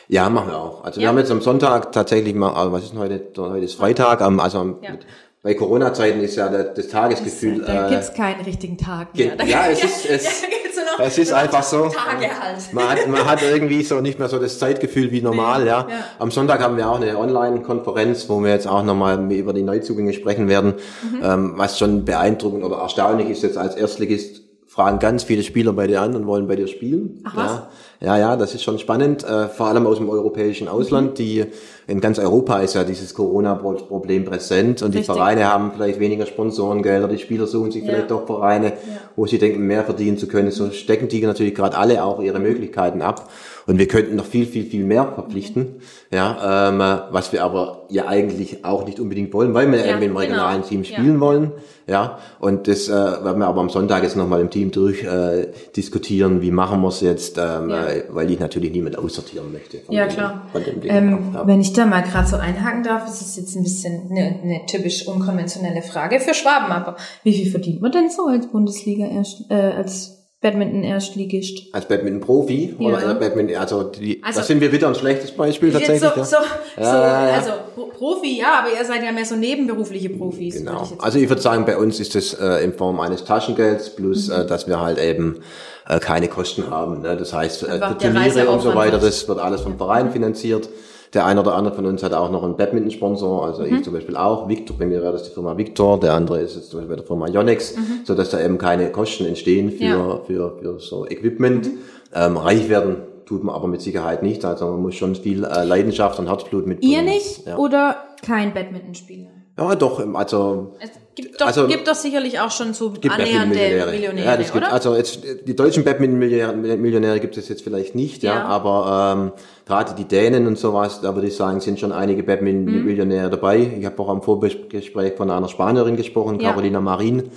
[0.09, 0.85] Ja, machen wir auch.
[0.85, 1.09] Also wir Ja.
[1.11, 3.21] haben jetzt am Sonntag tatsächlich mal, also was ist denn heute?
[3.39, 4.91] Heute ist Freitag, am- also am, Ja.
[4.93, 5.01] mit,
[5.43, 7.63] bei Corona-Zeiten ist ja das Tagesgefühl.
[7.67, 9.37] da äh, gibt's keinen richtigen Tag ge- mehr.
[9.37, 11.89] Da ja, es ist, es, ja, es ist einfach so.
[11.89, 12.73] Tage halt.
[12.73, 15.87] Man hat, man hat irgendwie so nicht mehr so das Zeitgefühl wie normal, ja.
[15.89, 15.97] ja.
[16.19, 20.13] Am Sonntag haben wir auch eine Online-Konferenz, wo wir jetzt auch nochmal über die Neuzugänge
[20.13, 20.75] sprechen werden.
[21.03, 21.21] Mhm.
[21.25, 24.42] Ähm, was schon beeindruckend oder erstaunlich ist jetzt als Erstligist,
[24.73, 27.21] fragen ganz viele Spieler bei dir an und wollen bei dir spielen.
[27.25, 27.63] Ach, was?
[28.01, 28.17] ja.
[28.17, 30.71] ja, ja, das ist schon spannend, äh, vor allem aus dem europäischen Mhm.
[30.73, 31.45] Ausland, die
[31.87, 35.15] in ganz Europa ist ja dieses Corona-Problem präsent und die Richtig.
[35.15, 37.91] Vereine haben vielleicht weniger Sponsorengelder, die Spieler suchen sich Ja.
[37.91, 38.73] vielleicht doch Vereine,
[39.15, 40.51] wo sie denken, mehr verdienen zu können.
[40.51, 43.29] So stecken die natürlich gerade alle auch ihre Möglichkeiten ab.
[43.67, 45.77] Und wir könnten noch viel, viel, viel mehr verpflichten.
[46.11, 49.85] Ja, ähm, äh, was wir aber ja eigentlich auch nicht unbedingt wollen, weil wir ja,
[49.85, 50.21] Ja, irgendwie im genau.
[50.21, 50.97] regionalen Team Ja.
[50.97, 51.53] spielen wollen.
[51.87, 55.49] Ja, und das äh, werden wir aber am Sonntag jetzt nochmal im Team durch äh,
[55.77, 57.87] diskutieren, wie machen wir es jetzt, ähm, Ja.
[57.87, 59.79] äh, weil ich natürlich niemand aussortieren möchte.
[59.89, 60.43] Ja, dem- klar.
[60.85, 61.47] Ähm, ja.
[61.47, 64.61] Wenn ich da mal gerade so einhaken darf, das ist jetzt ein bisschen eine, eine
[64.67, 69.51] typisch unkonventionelle Frage für Schwaben, aber wie viel verdient man denn so als Bundesliga erst,
[69.51, 71.69] äh, als Badminton-Erstligist?
[71.73, 72.89] Als Badminton-Profi Ja.
[72.89, 76.01] oder Badminton, also, die, Also- das sind wir wieder ein schlechtes Beispiel tatsächlich.
[76.01, 76.25] so, ja.
[76.25, 76.37] so,
[76.77, 80.57] so ja, also Pro- Profi, ja, aber ihr seid ja mehr so nebenberufliche Profis.
[80.57, 80.89] Genau.
[80.93, 84.29] ich Also ich würde sagen, bei uns ist das äh, in Form eines Taschengelds plus,
[84.29, 84.35] Mhm.
[84.35, 85.41] äh, dass wir halt eben
[85.89, 87.03] äh, keine Kosten haben.
[87.03, 87.17] Ne?
[87.17, 90.69] Das heißt, äh, Turniere und so weiter, was- das wird alles vom Verein finanziert.
[91.15, 93.77] Der eine oder andere von uns hat auch noch einen Badminton-Sponsor, also Mhm.
[93.77, 94.49] ich zum Beispiel auch.
[94.49, 97.01] Victor, bei mir wäre das die Firma Victor, der andere ist jetzt zum Beispiel bei
[97.01, 97.83] der Firma Yonex, Mhm.
[98.05, 100.21] so dass da eben keine Kosten entstehen für, Ja.
[100.27, 101.69] für, für so Equipment.
[102.15, 102.97] Ähm, reich werden
[103.27, 106.67] tut man aber mit Sicherheit nicht, also man muss schon viel äh, Leidenschaft und Herzblut
[106.67, 106.93] mitbringen.
[106.93, 109.29] Ihr nicht Ja, oder kein Badmintonspieler?
[109.71, 113.91] Ja doch, also Es gibt doch, Also- gibt doch sicherlich auch schon so annähernde Badminton-Millionäre.
[113.91, 114.73] Millionäre, ja, das gibt, oder?
[114.73, 118.45] also jetzt die deutschen Badminton-Millionäre Millionäre gibt es jetzt vielleicht nicht, ja, Ja.
[118.47, 119.33] aber ähm,
[119.67, 123.59] gerade die Dänen und sowas, da würde ich sagen, sind schon einige Badminton-Millionäre dabei.
[123.79, 126.51] Ich habe auch am Vorgespräch von einer Spanierin gesprochen, Ja.
[126.51, 127.31] Carolina Marin.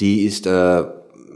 [0.00, 0.84] Die ist äh,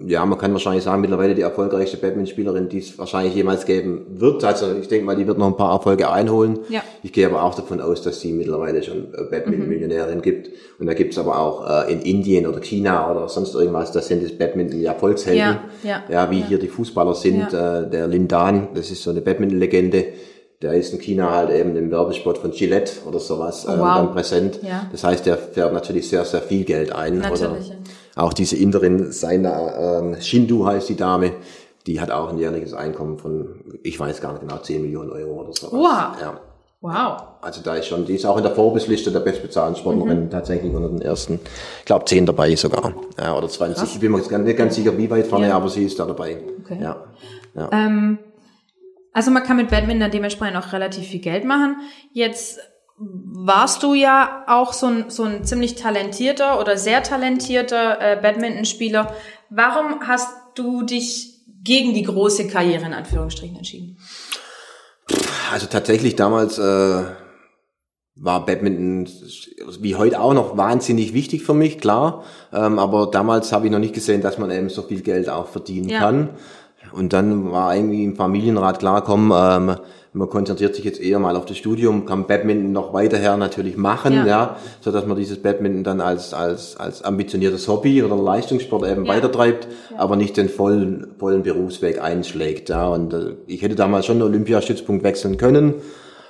[0.06, 4.44] ja, man kann wahrscheinlich sagen, mittlerweile die erfolgreichste Badmintonspielerin, die es wahrscheinlich jemals geben wird.
[4.44, 6.58] Also ich denke mal, die wird noch ein paar Erfolge einholen.
[6.68, 6.82] Ja.
[7.02, 10.50] Ich gehe aber auch davon aus, dass sie mittlerweile schon äh, Badminton-Millionärin gibt.
[10.78, 14.22] Und da gibt's aber auch äh, in Indien oder China oder sonst irgendwas, das sind
[14.24, 15.38] das Badminton ja Volkshelden.
[15.38, 16.46] Ja, ja, ja wie ja.
[16.46, 17.52] hier die Fußballer sind.
[17.52, 20.06] Äh, der Lindan, das ist so eine Badminton-Legende.
[20.62, 23.96] Der ist in China halt eben im Werbespot von Gillette oder sowas ähm, Oh, wow.
[23.96, 24.60] dann präsent.
[24.62, 24.86] Ja.
[24.92, 27.18] Das heißt, der fährt natürlich sehr, sehr viel Geld ein.
[27.18, 27.42] Natürlich.
[27.42, 27.81] Oder
[28.16, 29.74] auch diese Inderin, seine
[30.14, 31.32] ähm, Shindu heißt die Dame,
[31.86, 35.40] die hat auch ein jährliches Einkommen von, ich weiß gar nicht genau, 10 Millionen Euro
[35.40, 35.72] oder sowas.
[35.72, 36.20] Wow.
[36.20, 36.40] Ja.
[36.80, 37.22] Wow.
[37.40, 40.88] Also da ist schon, die ist auch in der Forbes-Liste der bestbezahlten Sportlerinnen tatsächlich unter
[40.88, 41.38] den ersten,
[41.78, 42.92] ich glaube 10 dabei sogar.
[43.18, 43.94] Ja, oder 20.
[43.94, 45.56] Ich bin mir jetzt nicht ganz sicher, wie weit vorne, Ja.
[45.56, 46.38] aber sie ist da dabei.
[46.64, 46.78] Okay.
[46.80, 46.96] Ja.
[47.54, 47.68] ja.
[47.72, 48.18] Ähm,
[49.12, 51.76] also man kann mit Badminton dementsprechend auch relativ viel Geld machen.
[52.12, 52.58] Jetzt
[53.04, 59.14] warst du ja auch so ein, so ein ziemlich talentierter oder sehr talentierter äh, Badmintonspieler.
[59.50, 63.98] Warum hast du dich gegen die große Karriere in Anführungsstrichen entschieden?
[65.52, 67.02] Also tatsächlich damals äh,
[68.14, 69.08] war Badminton
[69.80, 72.24] wie heute auch noch wahnsinnig wichtig für mich, klar.
[72.52, 75.48] Ähm, aber damals habe ich noch nicht gesehen, dass man eben so viel Geld auch
[75.48, 75.98] verdienen Ja.
[75.98, 76.30] kann.
[76.92, 79.76] Und dann war irgendwie im Familienrat klar, komm, ähm,
[80.14, 84.12] man konzentriert sich jetzt eher mal auf das Studium, kann Badminton noch weiterher natürlich machen,
[84.12, 84.26] Ja.
[84.26, 89.06] ja, so dass man dieses Badminton dann als als als ambitioniertes Hobby oder Leistungssport eben
[89.06, 89.14] Ja.
[89.14, 92.88] weitertreibt, aber nicht den vollen vollen Berufsweg einschlägt, ja.
[92.88, 95.74] Und äh, ich hätte damals schon den Olympiastützpunkt wechseln können,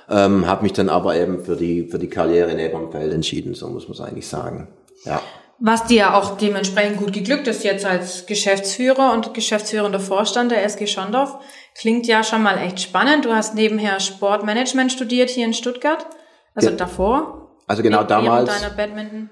[0.09, 3.53] ähm, habe mich dann aber eben für die für die Karriere neben dem Feld entschieden,
[3.53, 4.67] so muss man es eigentlich sagen,
[5.03, 5.21] ja.
[5.65, 10.65] Was dir ja auch dementsprechend gut geglückt ist jetzt als Geschäftsführer und geschäftsführender Vorstand der
[10.65, 11.37] SG Schondorf.
[11.73, 13.23] Klingt ja schon mal echt spannend.
[13.23, 16.05] Du hast nebenher Sportmanagement studiert hier in Stuttgart.
[16.53, 16.75] Also ja.
[16.75, 17.47] davor.
[17.65, 18.51] Also genau damals,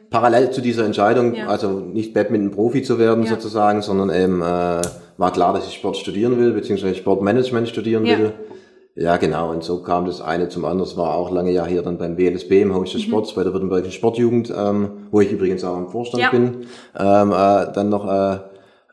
[0.10, 1.48] parallel zu dieser Entscheidung, ja.
[1.48, 3.32] also nicht Badminton-Profi zu werden ja.
[3.32, 4.82] sozusagen, sondern eben äh,
[5.18, 8.32] war klar, dass ich Sport studieren will, beziehungsweise Sportmanagement studieren will.
[8.96, 9.52] Ja, genau.
[9.52, 10.90] Und so kam das eine zum anderen.
[10.90, 13.10] Das war auch lange Jahr hier dann beim WLSB im Haus des mhm.
[13.10, 16.30] Sports bei der Württembergischen Sportjugend, ähm, wo ich übrigens auch im Vorstand ja.
[16.30, 16.66] bin,
[17.00, 18.40] ähm, äh, dann noch äh,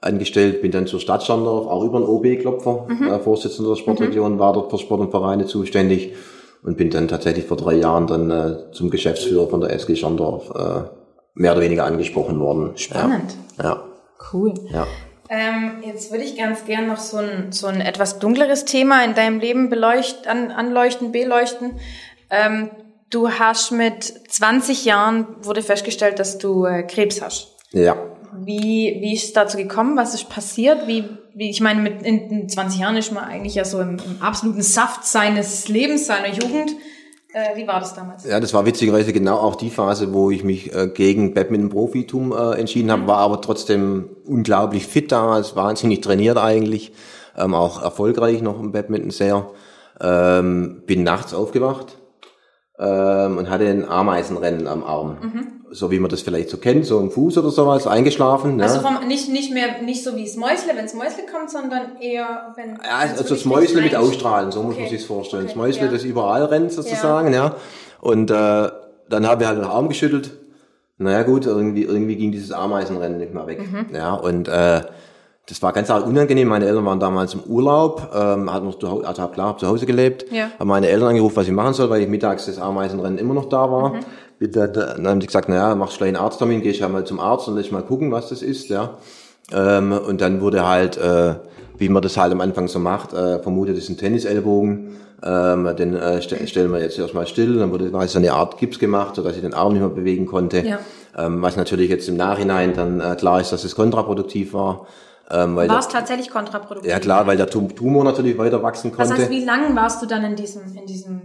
[0.01, 0.63] angestellt.
[0.63, 3.09] Bin dann zur Stadt Schandorf, auch über den OB-Klopfer, mhm.
[3.09, 4.39] äh, Vorsitzender der Sportregion, mhm.
[4.39, 6.15] war dort für Sport und Vereine zuständig
[6.63, 10.51] und bin dann tatsächlich vor drei Jahren dann äh, zum Geschäftsführer von der SG Schandorf
[10.55, 10.89] äh,
[11.35, 12.71] mehr oder weniger angesprochen worden.
[12.77, 13.37] Spannend.
[13.59, 13.65] Ja.
[13.65, 13.83] ja.
[14.33, 14.55] Cool.
[14.73, 14.87] Ja.
[15.31, 19.15] Ähm, jetzt würde ich ganz gern noch so ein, so ein etwas dunkleres Thema in
[19.15, 21.79] deinem Leben beleuchten, an, anleuchten, beleuchten.
[22.31, 22.71] Ähm,
[23.11, 27.57] du hast mit 20 Jahren wurde festgestellt, dass du äh, Krebs hast.
[27.73, 27.97] Ja.
[28.33, 29.97] Wie, wie ist es dazu gekommen?
[29.97, 30.87] Was ist passiert?
[30.87, 34.23] Wie, wie ich meine, mit in 20 Jahren ist man eigentlich ja so im, im
[34.23, 36.73] absoluten Saft seines Lebens, seiner Jugend.
[37.33, 38.25] Äh, wie war das damals?
[38.25, 42.59] Ja, das war witzigerweise genau auch die Phase, wo ich mich äh, gegen Badminton-Profitum äh,
[42.59, 43.07] entschieden habe, mhm.
[43.07, 46.93] war aber trotzdem unglaublich fit damals, wahnsinnig trainiert eigentlich,
[47.37, 49.51] ähm, auch erfolgreich noch im Badminton sehr.
[50.01, 51.99] Ähm, bin nachts aufgewacht
[52.79, 55.17] ähm, und hatte ein Ameisenrennen am Arm.
[55.21, 58.61] Mhm so wie man das vielleicht so kennt, so im Fuß oder sowas, eingeschlafen.
[58.61, 61.99] Also vom, nicht, nicht mehr, nicht so wie das Mäusle, wenn das Mäusle kommt, sondern
[62.01, 62.71] eher, wenn...
[62.71, 64.69] Ja, also das Mäusle mit Ausstrahlen, so okay.
[64.69, 65.45] muss man sich vorstellen.
[65.45, 65.53] Okay.
[65.53, 65.93] Das Mäusle, ja.
[65.93, 67.47] das überall rennt sozusagen, ja.
[67.47, 67.57] ja.
[68.01, 68.35] Und äh,
[69.09, 70.33] dann haben wir halt den Arm geschüttelt.
[70.99, 73.61] Naja gut, irgendwie, irgendwie ging dieses Ameisenrennen nicht mehr weg.
[73.61, 73.95] Mhm.
[73.95, 74.83] Ja, und äh,
[75.49, 76.49] das war ganz unangenehm.
[76.49, 79.67] Meine Eltern waren damals im Urlaub, ähm, hatten noch zu Hause, also klar, hab zu
[79.67, 80.51] Hause gelebt, ja.
[80.59, 83.47] haben meine Eltern angerufen, was ich machen soll, weil ich mittags das Ameisenrennen immer noch
[83.47, 83.95] da war.
[83.95, 84.53] Mhm.
[84.53, 87.19] Dann, dann haben sie gesagt, naja, machst gleich einen Arzttermin, geh ich ja mal zum
[87.19, 88.99] Arzt und lass mal gucken, was das ist, ja.
[89.53, 91.35] Ähm, und dann wurde halt, äh,
[91.79, 94.97] wie man das halt am Anfang so macht, äh, vermutet, das ist ein Tennisellbogen.
[95.21, 98.59] Ähm, den äh, st stellen wir jetzt erstmal still, dann wurde war so eine Art
[98.59, 100.61] Gips gemacht, sodass ich den Arm nicht mehr bewegen konnte.
[100.65, 100.79] Ja.
[101.17, 104.87] Ähm, was natürlich jetzt im Nachhinein dann äh, klar ist, dass es kontraproduktiv war.
[105.31, 106.91] Ähm, war es tatsächlich kontraproduktiv?
[106.91, 109.11] Ja klar, weil der Tumor natürlich weiter wachsen konnte.
[109.11, 111.23] Das heißt, wie lange warst du dann in diesem, in diesem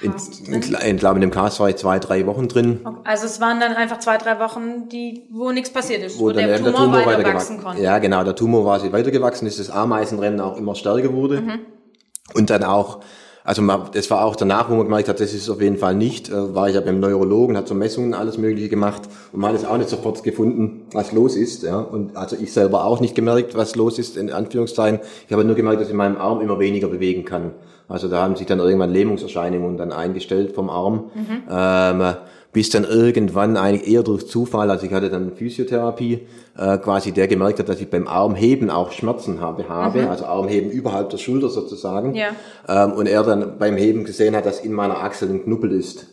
[0.00, 0.14] in,
[0.46, 2.80] in, in, glaube, in dem Cast war ich zwei, drei Wochen drin.
[3.04, 6.30] Also es waren dann einfach zwei, drei Wochen, die, wo nichts passiert ist, wo, wo
[6.32, 7.82] der, Tumor, der Tumor weiter wachsen konnte.
[7.82, 11.40] Ja, genau, der Tumor war sie weitergewachsen ist, das Ameisenrennen auch immer stärker wurde.
[11.40, 11.60] Mhm.
[12.34, 13.00] Und dann auch,
[13.44, 16.28] also das war auch danach, wo man gemerkt hat, das ist auf jeden Fall nicht,
[16.28, 19.02] äh, war ich ja beim Neurologen, hat so Messungen alles mögliche gemacht
[19.32, 21.62] und man hat es auch nicht sofort gefunden, was los ist.
[21.62, 21.80] Ja.
[21.80, 25.00] Und also ich selber auch nicht gemerkt, was los ist, in Anführungszeichen.
[25.26, 27.52] Ich habe nur gemerkt, dass ich meinen Arm immer weniger bewegen kann.
[27.88, 31.10] Also da haben sich dann irgendwann Lähmungserscheinungen dann eingestellt vom Arm.
[31.14, 31.42] Mhm.
[31.50, 32.14] Ähm,
[32.52, 36.20] bis dann irgendwann eigentlich eher durch Zufall, also ich hatte dann Physiotherapie,
[36.56, 40.08] äh, quasi der gemerkt hat, dass ich beim Armheben auch Schmerzen habe, habe mhm.
[40.08, 42.14] also Armheben überhalb der Schulter sozusagen.
[42.14, 42.28] Ja.
[42.68, 46.06] Ähm, und er dann beim Heben gesehen hat, dass in meiner Achsel ein Knuppel ist.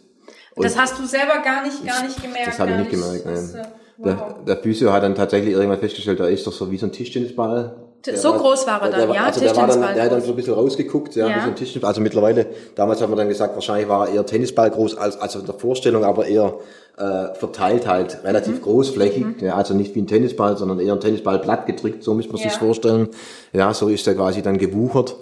[0.56, 2.47] Und das hast du selber gar nicht, gar nicht gemerkt?
[2.47, 3.36] Das habe ich nicht gemerkt, nein.
[3.36, 4.06] Äh, wow.
[4.06, 6.91] Der, der Physio hat dann tatsächlich irgendwann festgestellt, da ist doch so wie so ein
[6.91, 10.21] Tischtennisball so war, groß war er dann, ja, also der, war dann, der hat dann
[10.21, 11.47] so ein bisschen rausgeguckt, ja, ja.
[11.51, 11.88] Tischtennis.
[11.88, 15.39] Also mittlerweile, damals hat man dann gesagt, wahrscheinlich war er eher Tennisball groß als, also
[15.39, 16.53] in der Vorstellung, aber eher
[16.97, 18.62] äh, verteilt halt, relativ mhm.
[18.62, 19.25] großflächig.
[19.25, 19.35] Mhm.
[19.41, 22.38] Ja, also nicht wie ein Tennisball, sondern eher ein Tennisball platt gedrückt, so muss man
[22.38, 22.49] ja.
[22.49, 23.09] sich vorstellen.
[23.53, 25.15] Ja, so ist er quasi dann gewuchert.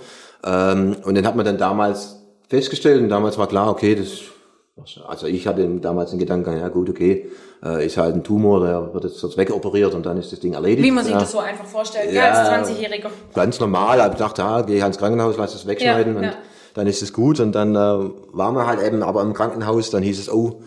[0.45, 4.09] Ähm, und den hat man dann damals festgestellt und damals war klar, okay, das
[5.07, 7.29] also ich hatte damals den Gedanken, ja gut, okay,
[7.63, 10.85] äh, ist halt ein Tumor, der wird jetzt wegoperiert und dann ist das Ding erledigt.
[10.85, 11.19] Wie man sich ja.
[11.19, 13.09] das so einfach vorstellt, ja, als 20-Jähriger.
[13.33, 16.37] Ganz normal, ich dachte, ja, geh ins Krankenhaus, lass das wegschneiden ja, und
[16.75, 17.39] dann ist es gut.
[17.39, 20.61] Und dann äh, waren wir halt eben aber im Krankenhaus, dann hieß es, oh,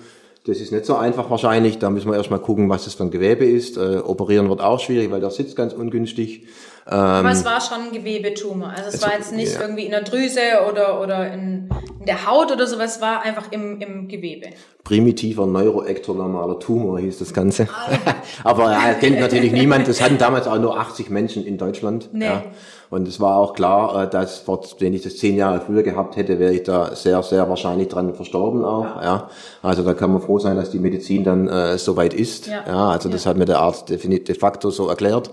[0.46, 3.10] das ist nicht so einfach wahrscheinlich, da müssen wir erstmal gucken, was das für ein
[3.10, 3.76] Gewebe ist.
[3.76, 6.46] Äh, operieren wird auch schwierig, weil der sitzt ganz ungünstig.
[6.86, 8.70] Ähm, Aber es war schon ein Gewebetumor.
[8.70, 9.60] Also es, es war jetzt nicht ja.
[9.60, 13.52] irgendwie in der Drüse oder, oder in, in, der Haut oder sowas, es war einfach
[13.52, 14.48] im, im Gewebe.
[14.84, 17.68] Primitiver neuroektodermaler Tumor hieß das Ganze.
[17.72, 18.14] Ah.
[18.44, 19.86] Aber ja, kennt natürlich niemand.
[19.86, 22.08] Das hatten damals auch nur 80 Menschen in Deutschland.
[22.12, 22.24] Nee.
[22.24, 22.42] Ja.
[22.90, 24.44] Und es war auch klar, äh, dass,
[24.80, 28.14] wenn ich das zehn Jahre früher gehabt hätte, wäre ich da sehr, sehr wahrscheinlich dran
[28.14, 28.96] verstorben auch.
[28.96, 29.02] Ja.
[29.02, 29.30] ja.
[29.62, 32.48] Also da kann man froh sein, dass die Medizin dann äh, so weit ist.
[32.48, 32.64] Ja.
[32.66, 35.30] ja also das hat mir der Arzt de facto so erklärt.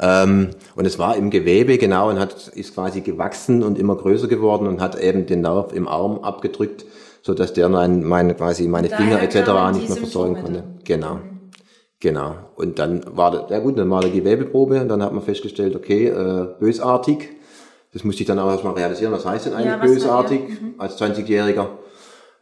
[0.00, 4.28] Ähm, und es war im Gewebe, genau, und hat, ist quasi gewachsen und immer größer
[4.28, 6.84] geworden und hat eben den Nerv im Arm abgedrückt,
[7.22, 9.36] so dass der mein, meine, quasi meine Finger etc.
[9.74, 10.64] nicht mehr versorgen konnte.
[10.84, 11.18] Genau.
[12.00, 12.34] Genau.
[12.56, 15.76] Und dann war der, ja gut, dann war der Gewebeprobe und dann hat man festgestellt,
[15.76, 17.28] okay, äh, bösartig.
[17.92, 20.48] Das musste ich dann auch erstmal realisieren, was heißt denn eigentlich ja, bösartig ja.
[20.48, 20.74] mhm.
[20.78, 21.68] als 20-Jähriger?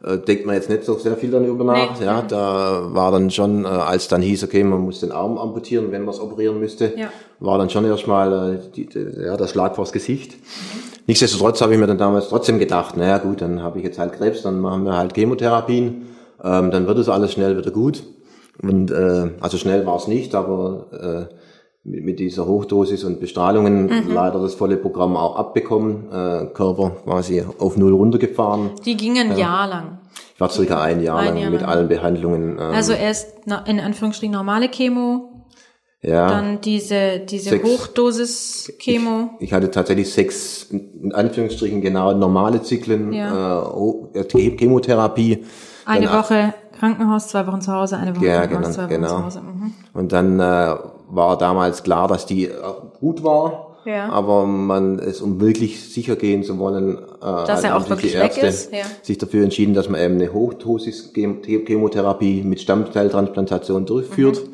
[0.03, 1.99] Äh, denkt man jetzt nicht so sehr viel darüber nach.
[1.99, 2.05] Nee.
[2.05, 5.91] Ja, da war dann schon, äh, als dann hieß, okay, man muss den Arm amputieren,
[5.91, 7.09] wenn man es operieren müsste, ja.
[7.39, 10.33] war dann schon erstmal äh, die, die, ja, der Schlag vors Gesicht.
[10.33, 10.91] Mhm.
[11.07, 14.13] Nichtsdestotrotz habe ich mir dann damals trotzdem gedacht, naja gut, dann habe ich jetzt halt
[14.13, 16.07] Krebs, dann machen wir halt Chemotherapien,
[16.43, 18.03] ähm, dann wird es alles schnell wieder gut.
[18.61, 21.33] Und äh, also schnell war es nicht, aber äh,
[21.83, 24.13] mit, dieser Hochdosis und Bestrahlungen mhm.
[24.13, 28.71] leider das volle Programm auch abbekommen, äh, Körper quasi auf null runtergefahren.
[28.85, 29.99] Die gingen ein Jahr lang.
[30.35, 31.69] Ich war circa ein Jahr ein lang Jahr mit lang.
[31.69, 32.51] allen Behandlungen.
[32.51, 33.33] Ähm, also erst
[33.65, 35.31] in Anführungsstrichen normale Chemo,
[36.03, 39.31] ja, dann diese, diese Hochdosis Chemo.
[39.37, 43.63] Ich, ich, hatte tatsächlich sechs, in Anführungsstrichen genau normale Zyklen, ja.
[44.13, 45.45] äh, Chemotherapie.
[45.85, 48.89] Eine dann, Woche Krankenhaus, zwei Wochen zu Hause, eine Woche ja, Krankenhaus, genau, zwei Wochen
[48.89, 49.07] genau.
[49.07, 49.41] zu Hause.
[49.41, 49.73] Mhm.
[49.93, 50.75] Und dann äh,
[51.11, 52.51] war damals klar, dass die äh,
[52.99, 53.67] gut war.
[53.85, 54.09] Ja.
[54.09, 58.45] Aber man es, um wirklich sicher gehen zu wollen, äh, dass er auch wirklich Ärzte
[58.45, 58.83] ist, ja.
[59.01, 64.53] sich dafür entschieden, dass man eben eine Hochdosis Chemotherapie mit Stammzelltransplantation durchführt, mhm.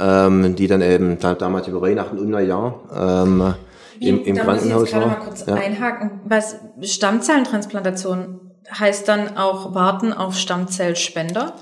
[0.00, 2.80] ähm, die dann eben damals über Weihnachten und Neujahr
[3.24, 3.54] ähm,
[4.00, 5.08] Wie, im, im da Krankenhaus muss ich jetzt war.
[5.08, 5.54] mal kurz ja.
[5.54, 6.20] einhaken.
[6.24, 8.40] Was Stammzellentransplantation
[8.76, 11.52] heißt dann auch warten auf Stammzellspender?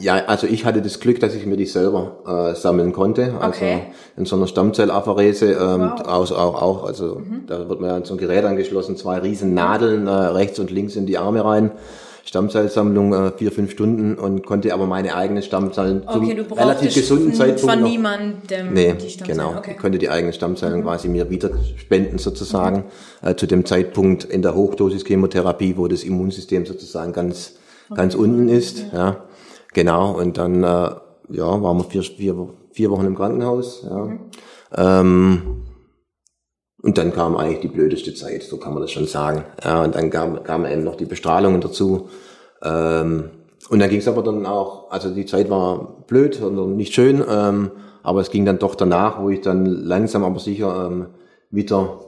[0.00, 3.34] Ja, also ich hatte das Glück, dass ich mir die selber äh, sammeln konnte.
[3.40, 3.82] Also okay.
[4.16, 6.00] in so einer Stammzellapherese, ähm, wow.
[6.06, 7.46] aus, auch, auch, also mhm.
[7.46, 10.70] da wird man ja an so ein Gerät angeschlossen, zwei riesen Nadeln äh, rechts und
[10.70, 11.70] links in die Arme rein.
[12.26, 17.34] Stammzellsammlung äh, vier, fünf Stunden und konnte aber meine eigenen Stammzellen okay, zum relativ gesunden
[17.34, 19.38] Zeitpunkt von noch, niemandem nee, die Stammzellen.
[19.38, 19.76] genau, okay.
[19.78, 20.84] konnte die eigenen Stammzellen mhm.
[20.84, 22.84] quasi mir wieder spenden sozusagen
[23.22, 23.28] mhm.
[23.28, 27.56] äh, zu dem Zeitpunkt in der Hochdosis Chemotherapie, wo das Immunsystem sozusagen ganz
[27.88, 28.00] okay.
[28.00, 29.24] ganz unten ist, ja.
[29.74, 30.90] Genau, und dann äh,
[31.30, 33.84] ja, waren wir vier, vier, vier Wochen im Krankenhaus.
[33.88, 34.04] Ja.
[34.04, 34.20] Mhm.
[34.76, 35.42] Ähm,
[36.82, 39.44] und dann kam eigentlich die blödeste Zeit, so kann man das schon sagen.
[39.62, 42.08] Ja, und dann kam, kam eben noch die Bestrahlungen dazu.
[42.62, 43.30] Ähm,
[43.70, 47.24] und dann ging es aber dann auch, also die Zeit war blöd und nicht schön,
[47.28, 47.70] ähm,
[48.02, 51.06] aber es ging dann doch danach, wo ich dann langsam aber sicher ähm,
[51.50, 52.00] wieder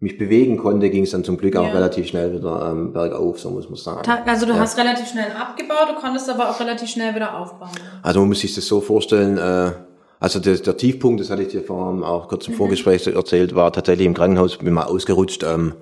[0.00, 1.72] mich bewegen konnte, ging es dann zum Glück auch ja.
[1.72, 4.10] relativ schnell wieder ähm, bergauf, so muss man sagen.
[4.26, 4.58] Also du ja.
[4.58, 7.70] hast relativ schnell abgebaut, du konntest aber auch relativ schnell wieder aufbauen.
[8.02, 9.72] Also man muss sich das so vorstellen, äh,
[10.18, 12.58] also der, der Tiefpunkt, das hatte ich dir vorhin auch kurz im mhm.
[12.58, 15.74] Vorgespräch erzählt, war tatsächlich im Krankenhaus, bin mal ausgerutscht ähm,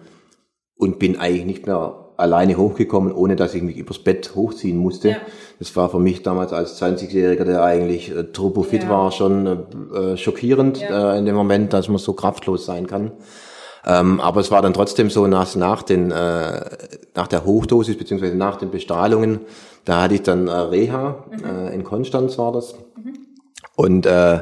[0.77, 5.11] und bin eigentlich nicht mehr alleine hochgekommen, ohne dass ich mich übers Bett hochziehen musste.
[5.11, 5.17] Ja.
[5.61, 8.89] Das war für mich damals als 20-Jähriger, der eigentlich äh, turbofit ja.
[8.89, 9.47] war, schon
[9.95, 11.15] äh, schockierend ja.
[11.15, 13.13] äh, in dem Moment, dass man so kraftlos sein kann.
[13.89, 16.61] Ähm, aber es war dann trotzdem so, nach, nach, den, äh,
[17.15, 19.41] nach der Hochdosis beziehungsweise nach den Bestrahlungen,
[19.87, 21.45] da hatte ich dann äh, Reha, mhm.
[21.45, 22.75] äh, in Konstanz war das.
[22.97, 23.15] Mhm.
[23.77, 24.41] Und äh,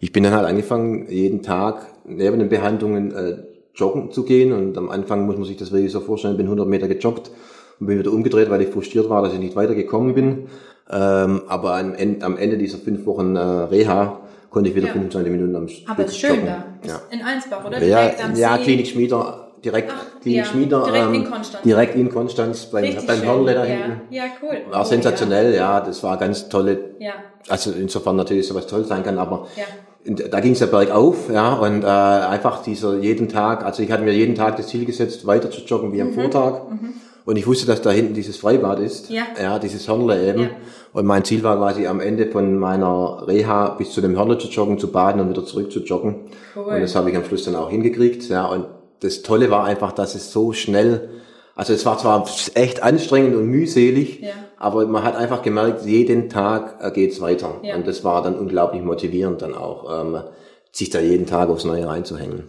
[0.00, 3.36] ich bin dann halt angefangen, jeden Tag neben den Behandlungen äh,
[3.74, 4.52] joggen zu gehen.
[4.52, 7.30] Und am Anfang muss man sich das wirklich so vorstellen, bin 100 Meter gejoggt
[7.78, 10.46] und bin wieder umgedreht, weil ich frustriert war, dass ich nicht weitergekommen bin.
[10.90, 14.92] Ähm, aber am Ende, am Ende dieser fünf Wochen äh, Reha konnte ich wieder ja.
[14.92, 16.46] 25 Minuten am Stück Aber ist schön joggen.
[16.46, 16.64] da.
[16.86, 17.00] Ja.
[17.10, 17.78] In Einsbach, oder?
[17.78, 20.84] Direkt ja, ja Klinik Schmieder, direkt Ach, Klinik ja, Schmieder.
[20.84, 21.62] Direkt ähm, in Konstanz.
[21.64, 24.00] Direkt in Konstanz beim, beim Hörnle da hinten.
[24.10, 24.62] Ja, cool.
[24.70, 25.80] War oh, sensationell, ja.
[25.80, 26.96] Das war ganz tolle.
[26.98, 27.12] Ja.
[27.48, 30.26] Also insofern natürlich sowas toll sein kann, aber ja.
[30.28, 34.02] da ging es ja bergauf, ja, und äh, einfach dieser jeden Tag, also ich hatte
[34.02, 36.14] mir jeden Tag das Ziel gesetzt, weiter zu joggen wie am mhm.
[36.14, 36.70] Vortag.
[36.70, 36.94] Mhm.
[37.26, 39.10] Und ich wusste, dass da hinten dieses Freibad ist.
[39.10, 39.24] Ja.
[39.40, 40.42] Ja, dieses Hörnle eben.
[40.42, 40.50] Ja.
[40.92, 44.46] Und mein Ziel war quasi am Ende von meiner Reha bis zu dem Hörnle zu
[44.46, 46.30] joggen, zu baden und wieder zurück zu joggen.
[46.54, 46.64] Cool.
[46.64, 48.28] Und das habe ich am Schluss dann auch hingekriegt.
[48.28, 48.66] Ja, und
[49.00, 51.10] das Tolle war einfach, dass es so schnell,
[51.56, 54.30] also es war zwar echt anstrengend und mühselig, ja.
[54.56, 57.56] aber man hat einfach gemerkt, jeden Tag geht's weiter.
[57.62, 57.74] Ja.
[57.74, 60.22] Und das war dann unglaublich motivierend dann auch, ähm,
[60.70, 62.44] sich da jeden Tag aufs Neue reinzuhängen.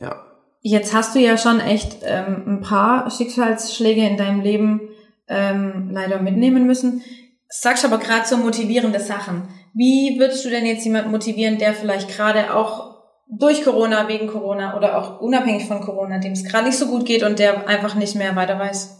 [0.00, 0.25] Ja.
[0.68, 4.80] Jetzt hast du ja schon echt ähm, ein paar Schicksalsschläge in deinem Leben
[5.28, 7.02] ähm, leider mitnehmen müssen.
[7.48, 9.48] Sagst aber gerade so motivierende Sachen.
[9.74, 12.96] Wie würdest du denn jetzt jemand motivieren, der vielleicht gerade auch
[13.28, 17.06] durch Corona, wegen Corona oder auch unabhängig von Corona, dem es gerade nicht so gut
[17.06, 18.98] geht und der einfach nicht mehr weiter weiß?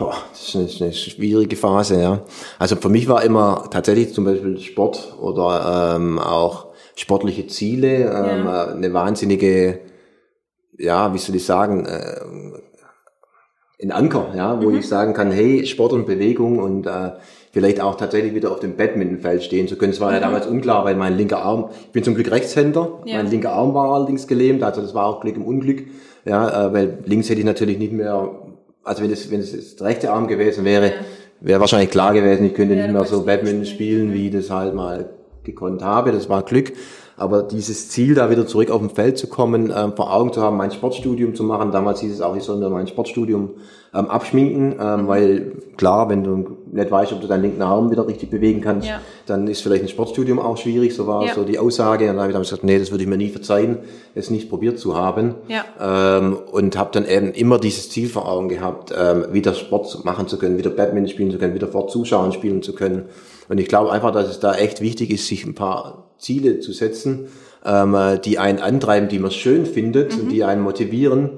[0.00, 2.22] Boah, das ist eine, schwierige Phase, ja.
[2.58, 8.46] Also für mich war immer tatsächlich zum Beispiel Sport oder ähm, auch sportliche Ziele ähm,
[8.46, 8.66] ja.
[8.72, 9.86] eine wahnsinnige
[10.78, 12.20] ja, wie soll ich sagen, äh,
[13.82, 14.78] ein Anker, ja, wo mhm.
[14.78, 17.12] ich sagen kann, hey, Sport und Bewegung und äh,
[17.52, 19.92] vielleicht auch tatsächlich wieder auf dem Badmintonfeld stehen zu können.
[19.92, 20.14] Es war mhm.
[20.14, 23.16] ja damals unklar, weil mein linker Arm, ich bin zum Glück Rechtshänder, ja.
[23.16, 25.84] mein linker Arm war allerdings gelähmt, also das war auch Glück im Unglück,
[26.24, 28.30] ja, äh, weil links hätte ich natürlich nicht mehr,
[28.82, 30.92] also wenn es wenn es der rechte Arm gewesen wäre, ja.
[31.40, 34.74] wäre wahrscheinlich klar gewesen, ich könnte ja, nicht mehr so Badminton spielen, wie das halt
[34.74, 35.10] mal
[35.44, 36.72] gekonnt habe, das war Glück.
[37.18, 40.40] Aber dieses Ziel, da wieder zurück auf dem Feld zu kommen, ähm, vor Augen zu
[40.40, 43.50] haben, mein Sportstudium zu machen, damals hieß es auch, ich soll mir mein Sportstudium
[43.92, 48.06] ähm, abschminken, ähm, weil klar, wenn du nicht weißt, ob du deinen linken Arm wieder
[48.06, 49.00] richtig bewegen kannst, ja.
[49.26, 51.34] dann ist vielleicht ein Sportstudium auch schwierig, so war ja.
[51.34, 52.04] so die Aussage.
[52.04, 53.78] Und dann habe ich dann gesagt, nee, das würde ich mir nie verzeihen,
[54.14, 55.34] es nicht probiert zu haben.
[55.48, 56.18] Ja.
[56.18, 60.28] Ähm, und habe dann eben immer dieses Ziel vor Augen gehabt, ähm, wieder Sport machen
[60.28, 63.06] zu können, wieder Badminton spielen zu können, wieder vor Zuschauern spielen zu können.
[63.48, 66.72] Und ich glaube einfach, dass es da echt wichtig ist, sich ein paar Ziele zu
[66.72, 67.28] setzen,
[67.64, 70.22] ähm, die einen antreiben, die man schön findet mhm.
[70.22, 71.30] und die einen motivieren.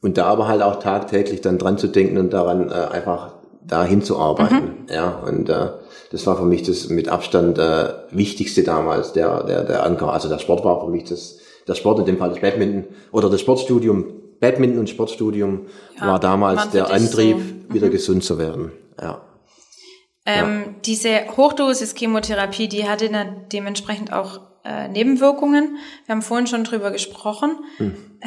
[0.00, 3.34] Und da aber halt auch tagtäglich dann dran zu denken und daran äh, einfach
[3.66, 4.54] dahin zu arbeiten.
[4.54, 4.92] Mhm.
[4.92, 5.68] Ja, und äh,
[6.10, 10.12] das war für mich das mit Abstand äh, wichtigste damals, der, der, der Anker.
[10.12, 13.30] Also der Sport war für mich das, der Sport, in dem Fall das Badminton oder
[13.30, 14.06] das Sportstudium,
[14.40, 15.62] Badminton und Sportstudium
[15.98, 17.74] ja, war damals der Antrieb, so.
[17.74, 17.92] wieder mhm.
[17.92, 18.72] gesund zu werden.
[19.00, 19.20] Ja.
[20.24, 20.74] Ähm, ja.
[20.84, 25.78] Diese Hochdosis-Chemotherapie, die hatte dann dementsprechend auch äh, Nebenwirkungen.
[26.06, 27.56] Wir haben vorhin schon drüber gesprochen.
[27.78, 27.96] Hm.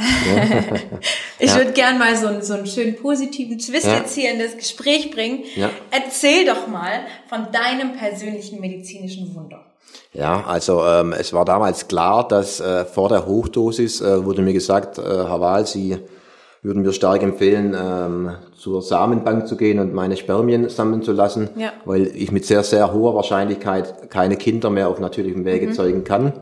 [1.39, 1.57] ich ja.
[1.57, 3.97] würde gern mal so, einen, so einen schönen positiven Twist ja.
[3.97, 5.43] jetzt hier in das Gespräch bringen.
[5.55, 5.69] Ja.
[5.91, 9.65] Erzähl doch mal von deinem persönlichen medizinischen Wunder.
[10.11, 14.53] Ja, also ähm, es war damals klar, dass äh, vor der Hochdosis äh, wurde mir
[14.53, 15.97] gesagt, äh, Herr Wahl, Sie
[16.65, 21.49] würden wir stark empfehlen, ähm, zur Samenbank zu gehen und meine Spermien sammeln zu lassen,
[21.55, 21.71] ja.
[21.85, 25.73] weil ich mit sehr, sehr hoher Wahrscheinlichkeit keine Kinder mehr auf natürlichem Wege mhm.
[25.73, 26.33] zeugen kann.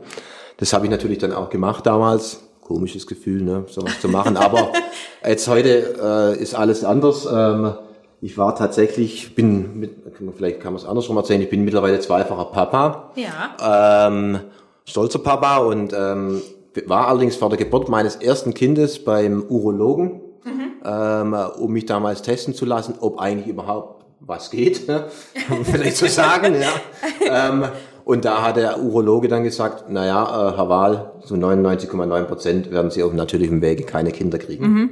[0.58, 2.42] Das habe ich natürlich dann auch gemacht damals.
[2.62, 4.38] Komisches Gefühl, ne, sowas zu machen.
[4.38, 4.72] Aber
[5.28, 7.28] jetzt heute äh, ist alles anders.
[7.30, 7.74] Ähm,
[8.22, 9.92] ich war tatsächlich, bin mit,
[10.38, 13.12] vielleicht kann man es andersrum erzählen, ich bin mittlerweile zweifacher Papa.
[13.16, 14.08] Ja.
[14.08, 14.40] Ähm,
[14.86, 16.42] stolzer Papa und ähm,
[16.88, 20.72] war allerdings vor der Geburt meines ersten Kindes beim Urologen, mhm.
[20.86, 25.06] ähm, um mich damals testen zu lassen, ob eigentlich überhaupt was geht, ne?
[25.64, 26.56] vielleicht zu sagen.
[26.56, 26.70] ja.
[27.26, 27.66] Ähm,
[28.06, 32.92] und da hat der Urologe dann gesagt, naja, äh, Herr Wahl, so 99,9 Prozent werden
[32.92, 34.68] Sie auf natürlichem Wege keine Kinder kriegen.
[34.68, 34.90] Mhm.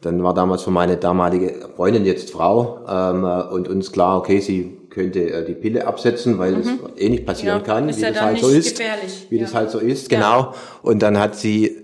[0.00, 4.77] Dann war damals für meine damalige Freundin, jetzt Frau, ähm, und uns klar, okay, sie
[4.98, 6.80] könnte äh, die Pille absetzen, weil mhm.
[6.96, 8.80] es eh nicht passieren ja, kann, wie ja das halt so ist.
[9.30, 9.42] Wie ja.
[9.42, 10.54] das halt so ist, genau.
[10.82, 11.76] Und dann hat sie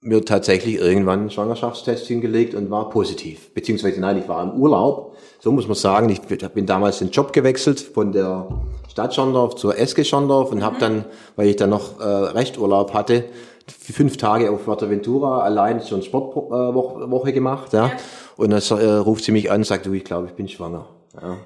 [0.00, 3.52] mir tatsächlich irgendwann einen Schwangerschaftstest hingelegt und war positiv.
[3.52, 5.16] Beziehungsweise nein, ich war im Urlaub.
[5.40, 6.08] So muss man sagen.
[6.08, 8.48] Ich bin damals den Job gewechselt von der
[8.88, 10.64] Stadt Schondorf zur SG Schondorf und mhm.
[10.64, 11.04] habe dann,
[11.36, 13.24] weil ich dann noch äh, Resturlaub hatte,
[13.66, 17.74] fünf Tage auf Fuerteventura allein schon Sportwoche äh, gemacht.
[17.74, 17.88] Ja.
[17.88, 17.92] ja.
[18.38, 20.86] Und dann äh, ruft sie mich an und sagt, du, ich glaube, ich bin schwanger.
[21.20, 21.36] Ja.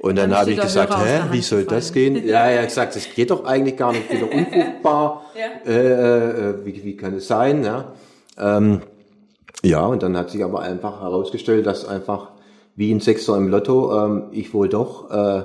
[0.00, 2.24] Und dann habe ich gesagt, hä, wie soll das gehen?
[2.26, 5.24] Ja, er hat gesagt, das geht doch eigentlich gar nicht, wieder unfruchtbar.
[5.34, 5.70] ja.
[5.70, 7.64] Äh, äh, wie, wie kann es sein?
[7.64, 7.92] Ja.
[8.38, 8.82] Ähm,
[9.64, 12.30] ja, und dann hat sich aber einfach herausgestellt, dass einfach
[12.76, 15.42] wie ein Sechser im Lotto ähm, ich wohl doch äh,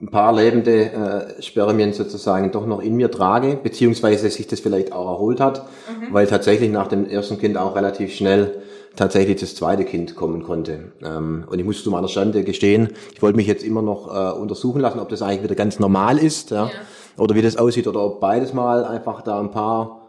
[0.00, 0.92] ein paar lebende
[1.38, 5.62] äh, Spermien sozusagen doch noch in mir trage, beziehungsweise sich das vielleicht auch erholt hat,
[5.88, 6.12] mhm.
[6.12, 8.62] weil tatsächlich nach dem ersten Kind auch relativ schnell
[8.98, 10.92] tatsächlich das zweite Kind kommen konnte.
[11.02, 14.38] Ähm, und ich muss zu meiner Schande gestehen, ich wollte mich jetzt immer noch äh,
[14.38, 16.70] untersuchen lassen, ob das eigentlich wieder ganz normal ist, ja, ja.
[17.16, 20.08] oder wie das aussieht, oder ob beides mal einfach da ein paar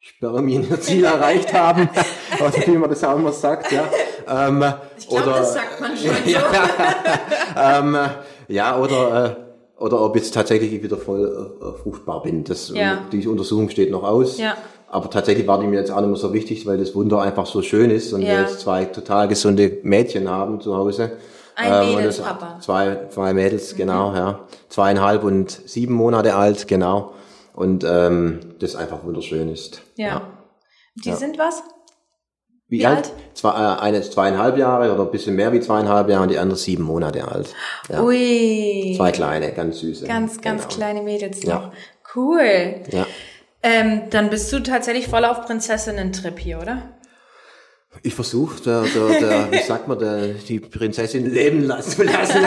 [0.00, 1.88] Spermien ihr Ziel erreicht haben,
[2.40, 3.84] oder wie man das auch immer sagt, ja.
[4.28, 4.64] Ähm,
[4.98, 6.30] ich glaube, das sagt man schon so.
[6.30, 6.42] ja,
[7.56, 7.96] ähm,
[8.48, 9.44] ja, oder äh,
[9.76, 12.44] oder ob jetzt tatsächlich ich wieder voll äh, fruchtbar bin.
[12.44, 13.02] Das, ja.
[13.10, 14.38] Die Untersuchung steht noch aus.
[14.38, 14.56] Ja.
[14.94, 17.46] Aber tatsächlich war die mir jetzt auch nicht mehr so wichtig, weil das Wunder einfach
[17.46, 18.28] so schön ist und ja.
[18.28, 21.16] wir jetzt zwei total gesunde Mädchen haben zu Hause.
[21.56, 22.60] Ein ähm, Mädels, Papa.
[22.60, 23.76] Zwei, zwei Mädels, mhm.
[23.76, 24.38] genau, ja.
[24.68, 27.12] Zweieinhalb und sieben Monate alt, genau.
[27.54, 29.82] Und ähm, das einfach wunderschön ist.
[29.96, 30.06] Ja.
[30.06, 30.22] ja.
[31.04, 31.16] Die ja.
[31.16, 31.64] sind was?
[32.68, 32.98] Wie, wie alt?
[32.98, 33.12] alt?
[33.34, 36.38] Zwei, äh, eine ist zweieinhalb Jahre oder ein bisschen mehr wie zweieinhalb Jahre und die
[36.38, 37.52] andere sieben Monate alt.
[37.88, 38.00] Ja.
[38.00, 38.94] Ui.
[38.96, 40.06] Zwei kleine, ganz süße.
[40.06, 40.74] Ganz, ganz genau.
[40.76, 41.48] kleine Mädels noch.
[41.48, 41.72] Ja.
[42.14, 42.76] Cool.
[42.92, 43.06] Ja.
[43.66, 46.82] Ähm, dann bist du tatsächlich voll auf Prinzessinnen-Trip hier, oder?
[48.02, 52.40] Ich versuche, der, der, der, wie sagt man, der, die Prinzessin leben zu lassen.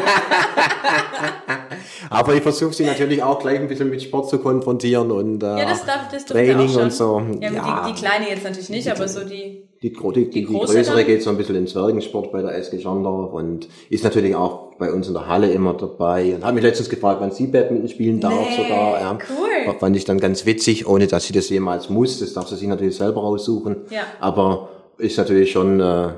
[2.11, 5.45] Aber ich versuche sie natürlich auch gleich ein bisschen mit Sport zu konfrontieren und äh,
[5.47, 7.19] ja, das darf, das Training und so.
[7.41, 7.85] Ja, ja.
[7.87, 11.21] Die, die, kleine jetzt natürlich nicht, aber so die die, die, die, die größere geht
[11.21, 15.07] so ein bisschen in Zwergensport bei der SG Schandorf und ist natürlich auch bei uns
[15.07, 18.49] in der Halle immer dabei und hat mich letztens gefragt, wann sie Badminton spielen darf
[18.49, 18.99] nee, sogar.
[18.99, 19.17] Ja.
[19.29, 19.56] Cool.
[19.73, 22.19] Fand ich dann ganz witzig, ohne dass sie das jemals muss.
[22.19, 23.77] Das darf sie sich natürlich selber raussuchen.
[23.89, 24.03] Ja.
[24.19, 26.09] Aber ist natürlich schon äh,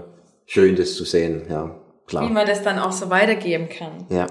[0.45, 1.75] schön, das zu sehen, ja.
[2.07, 2.27] Klar.
[2.27, 4.05] Wie man das dann auch so weitergeben kann.
[4.09, 4.25] Ja.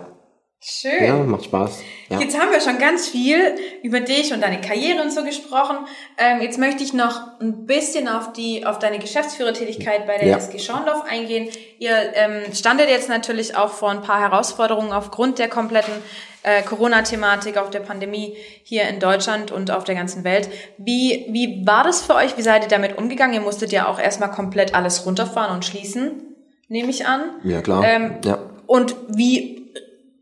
[0.61, 1.05] Schön.
[1.05, 1.83] Ja, macht Spaß.
[2.09, 2.19] Ja.
[2.19, 3.55] Jetzt haben wir schon ganz viel
[3.85, 5.77] über dich und deine Karriere und so gesprochen.
[6.17, 10.37] Ähm, jetzt möchte ich noch ein bisschen auf die auf deine Geschäftsführertätigkeit bei der Ja.
[10.37, 11.49] SG Schorndorf eingehen.
[11.79, 15.95] Ihr ähm, standet jetzt natürlich auch vor ein paar Herausforderungen aufgrund der kompletten
[16.43, 20.49] äh, Corona-Thematik, auch der Pandemie hier in Deutschland und auf der ganzen Welt.
[20.77, 22.37] Wie, wie war das für euch?
[22.37, 23.35] Wie seid ihr damit umgegangen?
[23.35, 26.35] Ihr musstet ja auch erstmal komplett alles runterfahren und schließen,
[26.67, 27.37] nehme ich an.
[27.45, 27.85] Ja, klar.
[27.85, 28.39] Ähm, ja.
[28.67, 29.68] Und wie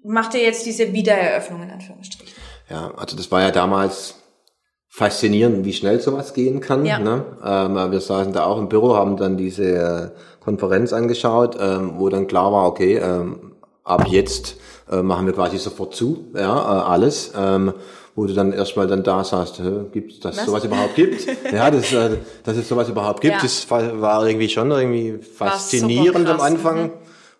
[0.06, 2.34] macht ihr jetzt diese Wiedereröffnung in Anführungsstrichen?
[2.70, 4.14] Ja, also das war ja damals
[4.88, 6.86] faszinierend, wie schnell sowas gehen kann.
[6.86, 6.98] Ja.
[6.98, 7.24] Ne?
[7.44, 10.08] Ähm, wir saßen da auch im Büro, haben dann diese äh,
[10.40, 13.52] Konferenz angeschaut, ähm, wo dann klar war, okay, ähm,
[13.84, 14.56] ab jetzt
[14.90, 17.32] äh, machen wir quasi sofort zu, ja, äh, alles.
[17.36, 17.74] Ähm,
[18.14, 19.60] wo du dann erstmal dann da saßt,
[19.92, 20.46] gibt es, Was?
[20.46, 21.26] sowas überhaupt gibt?
[21.52, 23.42] ja, das, äh, dass es sowas überhaupt gibt, Ja.
[23.42, 26.92] das war irgendwie schon irgendwie faszinierend am Anfang.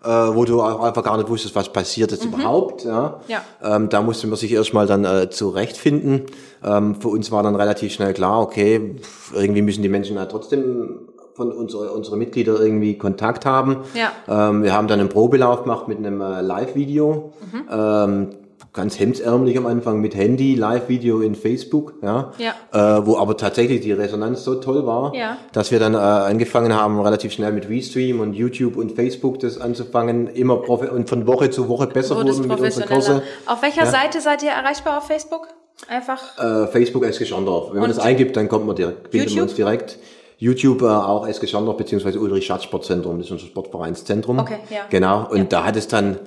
[0.07, 2.85] Äh, wo du auch einfach gar nicht wusstest, was passiert jetzt überhaupt.
[2.85, 3.21] Ja.
[3.27, 3.43] Ja.
[3.61, 6.27] Ähm, da musste man sich erstmal dann äh, zurechtfinden.
[6.63, 8.95] Ähm, für uns war dann relativ schnell klar, okay,
[9.35, 13.79] irgendwie müssen die Menschen halt trotzdem von unsere, unsere Mitglieder irgendwie Kontakt haben.
[13.95, 14.13] Ja.
[14.29, 17.33] Ähm, wir haben dann einen Probelauf gemacht mit einem äh, Live-Video.
[17.53, 17.69] Mhm.
[17.69, 18.29] Ähm,
[18.77, 22.99] ganz hemdsärmlich am Anfang mit Handy, Live-Video in Facebook, ja, Ja.
[22.99, 25.39] Äh, wo aber tatsächlich die Resonanz so toll war, Ja.
[25.53, 29.59] dass wir dann äh, angefangen haben, relativ schnell mit Restream und YouTube und Facebook das
[29.61, 32.87] anzufangen, immer profi und von Woche zu Woche besser Wurde es wurden mit unseren.
[32.89, 33.23] Kurse.
[33.47, 33.91] Auf welcher Ja.
[33.91, 35.49] Seite seid ihr erreichbar auf Facebook?
[35.89, 36.21] Einfach.
[36.39, 37.73] Äh, Facebook SG Schondorf.
[37.73, 39.37] Wenn man das eingibt, dann kommt man direkt, findet YouTube?
[39.37, 39.99] man uns direkt.
[40.39, 44.39] YouTube äh, auch SG Schondorf beziehungsweise Ulrich Schatz Sportzentrum, das ist unser Sportvereinszentrum.
[44.39, 44.83] Okay, ja.
[44.91, 45.27] Genau.
[45.31, 46.19] Und da hat es dann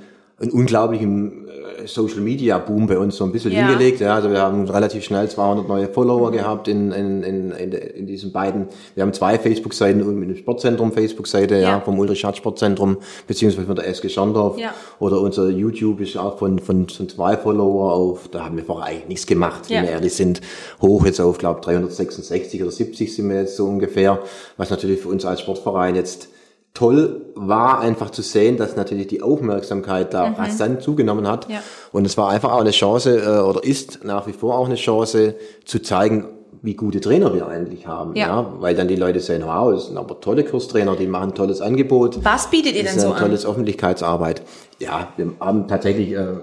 [0.42, 3.68] einen unglaublichen äh, Social Media Boom bei uns so ein bisschen Ja.
[3.68, 4.00] Hingelegt.
[4.00, 8.08] Ja, also wir haben relativ schnell 200 neue Follower gehabt in, in, in, in, in
[8.08, 8.68] diesen beiden.
[8.96, 11.62] Wir haben zwei Facebook-Seiten und mit dem Sportzentrum Facebook-Seite, ja.
[11.62, 11.80] Ja.
[11.82, 14.58] vom Ulrich Schatz Sportzentrum beziehungsweise von der SG Schondorf.
[14.58, 14.74] Ja.
[15.00, 18.88] Oder unser YouTube ist auch von, von, von zwei Follower auf, da haben wir vorher
[18.92, 19.78] eigentlich nichts gemacht, Ja.
[19.78, 20.42] wenn wir ehrlich sind,
[20.82, 24.20] hoch jetzt auf, glaube 366 oder 70 sind wir jetzt so ungefähr,
[24.58, 26.30] was natürlich für uns als Sportverein jetzt
[26.74, 31.48] toll war, einfach zu sehen, dass natürlich die Aufmerksamkeit da rasant zugenommen hat.
[31.48, 31.56] Mhm.
[31.56, 31.62] Ja.
[31.92, 34.76] Und es war einfach auch eine Chance, äh, oder ist nach wie vor auch eine
[34.76, 36.26] Chance, zu zeigen,
[36.62, 38.16] wie gute Trainer wir eigentlich haben.
[38.16, 38.28] Ja.
[38.28, 38.54] Ja.
[38.60, 41.62] Weil dann die Leute sehen, wow, das sind aber tolle Kurstrainer, die machen ein tolles
[41.62, 42.24] Angebot.
[42.24, 43.20] Was bietet ihr denn so an?
[43.20, 44.42] tolles Öffentlichkeitsarbeit.
[44.80, 46.36] Ja, wir haben tatsächlich äh,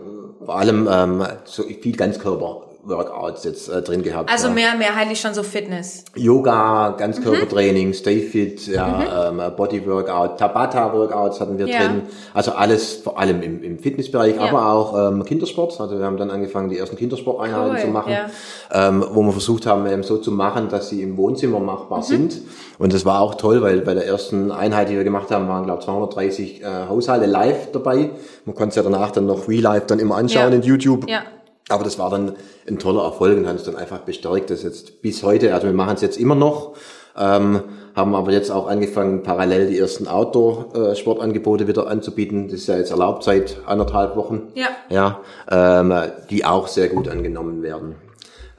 [0.45, 1.97] vor allem ähm, so viel
[2.87, 4.31] Ganzkörper-Workouts jetzt äh, drin gehabt.
[4.31, 4.55] Also ja.
[4.55, 6.05] mehr, mehrheitlich schon so Fitness.
[6.15, 11.79] Yoga, Ganzkörpertraining, Stay Fit, ja, ähm, Body-Workout, Tabata-Workouts hatten wir Ja.
[11.87, 12.03] drin.
[12.35, 14.43] Also alles vor allem im, im Fitnessbereich, Ja.
[14.43, 15.81] aber auch ähm, Kindersport.
[15.81, 18.15] Also wir haben dann angefangen, die ersten Kindersporteinheiten Cool, zu machen,
[18.73, 21.67] ähm, wo wir versucht haben, eben so zu machen, dass sie im Wohnzimmer Mhm.
[21.67, 22.41] machbar sind.
[22.79, 25.65] Und das war auch toll, weil bei der ersten Einheit, die wir gemacht haben, waren,
[25.65, 28.11] glaube ich, 230 äh, Haushalte live dabei.
[28.45, 31.09] Man konnte es ja danach dann noch re-live dann immer anschauen in YouTube.
[31.09, 31.21] Ja.
[31.69, 32.37] Aber das war dann
[32.69, 35.75] ein toller Erfolg und hat uns dann einfach bestärkt, dass jetzt bis heute, also wir
[35.75, 36.75] machen es jetzt immer noch,
[37.17, 37.63] ähm,
[37.97, 42.49] haben aber jetzt auch angefangen, parallel die ersten Outdoor-Sportangebote wieder anzubieten.
[42.49, 44.53] Das ist ja jetzt erlaubt seit anderthalb Wochen.
[44.55, 44.69] Ja.
[44.91, 45.95] Ja, ähm,
[46.31, 47.97] die auch sehr gut angenommen werden.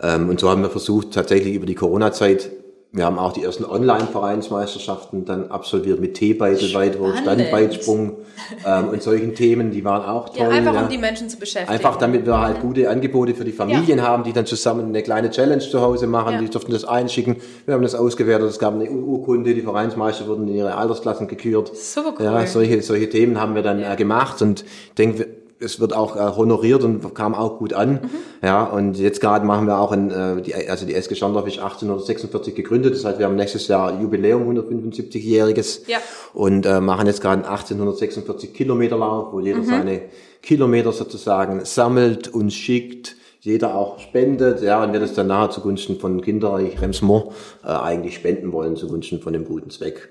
[0.01, 2.49] Ähm, und so haben wir versucht, tatsächlich über die Corona-Zeit,
[2.93, 7.47] wir haben auch die ersten Online-Vereinsmeisterschaften dann absolviert mit T-Beitel, Weitwurf, Spannend.
[7.47, 8.17] Standweitsprung
[8.65, 10.47] ähm, und solchen Themen, die waren auch toll.
[10.47, 10.83] Ja, einfach ja.
[10.83, 11.71] um die Menschen zu beschäftigen.
[11.71, 15.29] Einfach damit wir halt gute Angebote für die Familien haben, die dann zusammen eine kleine
[15.29, 16.35] Challenge zu Hause machen.
[16.35, 16.39] Ja.
[16.39, 17.37] Die durften das einschicken.
[17.65, 18.49] Wir haben das ausgewertet.
[18.49, 19.53] Es gab eine Ur- Urkunde.
[19.53, 21.75] Die Vereinsmeister wurden in ihre Altersklassen gekürt.
[21.75, 22.25] Super cool.
[22.25, 24.63] Ja, solche, solche Themen haben wir dann äh, gemacht und
[24.97, 25.27] denke,
[25.59, 27.93] es wird auch äh, honoriert und kam auch gut an.
[27.93, 28.09] Mhm.
[28.43, 31.59] Ja, und jetzt gerade machen wir auch ein, äh, die, also die SG Schandorf ist
[31.59, 32.93] 1846 gegründet.
[32.95, 35.81] Das heißt, wir haben nächstes Jahr Jubiläum, 175-jähriges.
[35.87, 35.97] Ja.
[36.33, 39.45] Und äh, machen jetzt gerade einen 1846 Kilometer Lauf, wo Mhm.
[39.45, 40.01] jeder seine
[40.41, 43.15] Kilometer sozusagen sammelt und schickt.
[43.41, 47.31] Jeder auch spendet, ja, und wir das dann nachher zugunsten von Kinderreich Remsmont
[47.63, 50.09] äh, eigentlich spenden wollen, zugunsten von dem guten Zweck.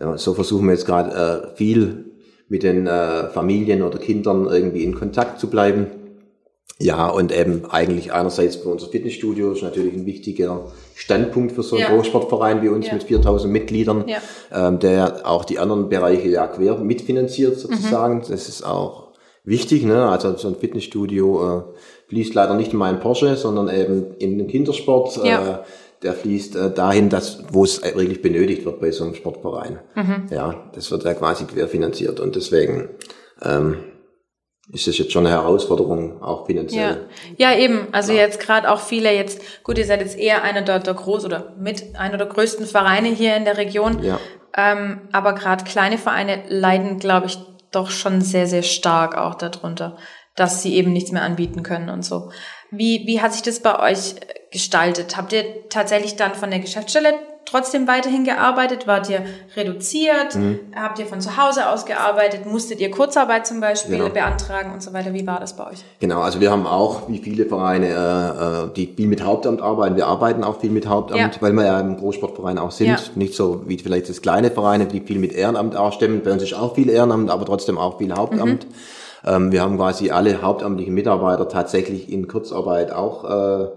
[0.00, 2.06] Ja, so versuchen wir jetzt gerade äh, viel
[2.48, 5.86] mit den äh, Familien oder Kindern irgendwie in Kontakt zu bleiben.
[6.80, 11.74] Ja, und eben eigentlich einerseits für unser Fitnessstudio ist natürlich ein wichtiger Standpunkt für so
[11.76, 11.94] einen Ja.
[11.94, 12.92] Großsportverein wie uns Ja.
[12.94, 14.18] mit 4000 Mitgliedern, Ja.
[14.68, 17.60] ähm, der auch die anderen Bereiche ja quer mitfinanziert Mhm.
[17.60, 18.22] sozusagen.
[18.28, 19.08] Das ist auch
[19.44, 20.08] wichtig, ne?
[20.08, 21.62] Also so ein Fitnessstudio äh,
[22.10, 25.18] fließt leider nicht in meinen Porsche, sondern eben in den Kindersport.
[25.24, 25.48] Ja.
[25.50, 25.58] Äh,
[26.02, 29.80] der fließt äh, dahin, dass, wo es wirklich benötigt wird bei so einem Sportverein.
[29.94, 30.26] Mhm.
[30.30, 32.90] Ja, das wird ja quasi querfinanziert und deswegen
[33.42, 33.78] ähm,
[34.70, 36.46] ist es jetzt schon eine Herausforderung, auch Ja.
[36.46, 37.08] finanziell.
[37.38, 37.88] ja, eben.
[37.92, 41.24] Also jetzt gerade auch viele jetzt, gut, ihr seid jetzt eher einer der, der groß
[41.24, 44.02] oder mit einer der größten Vereine hier in der Region.
[44.02, 44.20] Ja.
[44.56, 47.38] Ähm, aber gerade kleine Vereine leiden, glaube ich,
[47.72, 49.96] doch schon sehr, sehr stark auch darunter.
[50.36, 52.30] dass sie eben nichts mehr anbieten können und so.
[52.70, 54.14] Wie, wie hat sich das bei euch
[54.50, 55.16] gestaltet?
[55.16, 58.86] Habt ihr tatsächlich dann von der Geschäftsstelle trotzdem weiterhin gearbeitet?
[58.86, 59.24] Wart ihr
[59.56, 60.34] reduziert?
[60.34, 60.60] Mhm.
[60.74, 62.46] Habt ihr von zu Hause aus gearbeitet?
[62.46, 64.10] Musstet ihr Kurzarbeit zum Beispiel genau.
[64.10, 65.12] beantragen und so weiter?
[65.12, 65.84] Wie war das bei euch?
[66.00, 69.96] Genau, also wir haben auch, wie viele Vereine, äh, äh die viel mit Hauptamt arbeiten,
[69.96, 71.42] wir arbeiten auch viel mit Hauptamt, ja.
[71.42, 72.88] weil wir ja im Großsportverein auch sind.
[72.88, 72.98] Ja.
[73.14, 76.22] Nicht so wie vielleicht das kleine Vereine, die viel mit Ehrenamt auch stemmen.
[76.22, 78.66] Bei uns ist auch viel Ehrenamt, aber trotzdem auch viel Hauptamt.
[78.66, 78.74] Mhm.
[79.26, 83.68] Ähm, wir haben quasi alle hauptamtlichen Mitarbeiter tatsächlich in Kurzarbeit auch äh,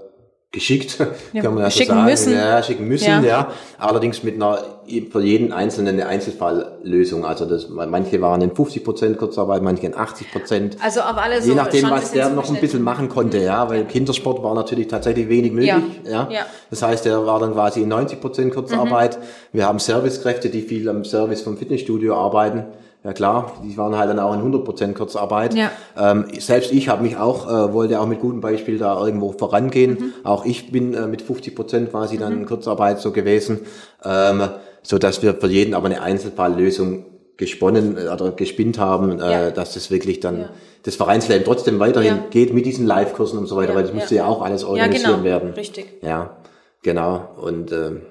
[0.51, 0.97] geschickt,
[1.33, 2.05] ja, kann man ja so sagen.
[2.05, 2.33] Müssen.
[2.33, 3.21] Ja, schicken müssen, ja.
[3.21, 3.51] ja.
[3.77, 4.63] Allerdings mit einer
[5.09, 7.23] für jeden Einzelnen eine Einzelfalllösung.
[7.23, 10.77] Also das, manche waren in 50 Prozent Kurzarbeit, manche in 80 Prozent.
[10.83, 14.43] Also auf alles Je nachdem, was der noch ein bisschen machen konnte, ja, weil Kindersport
[14.43, 16.27] war natürlich tatsächlich wenig möglich, ja.
[16.29, 16.45] ja.
[16.69, 19.17] Das heißt, der war dann quasi in 90 Prozent Kurzarbeit.
[19.17, 19.23] Mhm.
[19.53, 22.65] Wir haben Servicekräfte, die viel am Service vom Fitnessstudio arbeiten.
[23.03, 25.55] Ja klar, die waren halt dann auch in 100% Kurzarbeit.
[25.55, 25.71] Ja.
[25.97, 29.91] Ähm, selbst ich habe mich auch, äh, wollte auch mit gutem Beispiel da irgendwo vorangehen.
[29.91, 30.13] Mhm.
[30.23, 32.45] Auch ich bin äh, mit 50% quasi dann in mhm.
[32.45, 33.61] Kurzarbeit so gewesen,
[34.05, 34.49] ähm,
[34.83, 37.05] so dass wir für jeden aber eine Einzelfalllösung
[37.37, 39.51] gesponnen äh, oder gespinnt haben, äh, ja.
[39.51, 40.49] dass das wirklich dann ja.
[40.83, 42.23] das Vereinsleben trotzdem weiterhin ja.
[42.29, 45.17] geht mit diesen Live-Kursen und so weiter, weil das musste ja auch alles organisieren ja,
[45.17, 45.23] genau.
[45.23, 45.53] werden.
[45.53, 45.87] Richtig.
[46.03, 46.37] Ja,
[46.83, 47.29] genau.
[47.41, 48.01] Und ähm,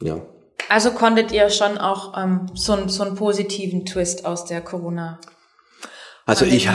[0.00, 0.20] ja.
[0.68, 5.18] Also konntet ihr schon auch ähm, so, so einen positiven Twist aus der Corona.
[6.26, 6.68] Also ich,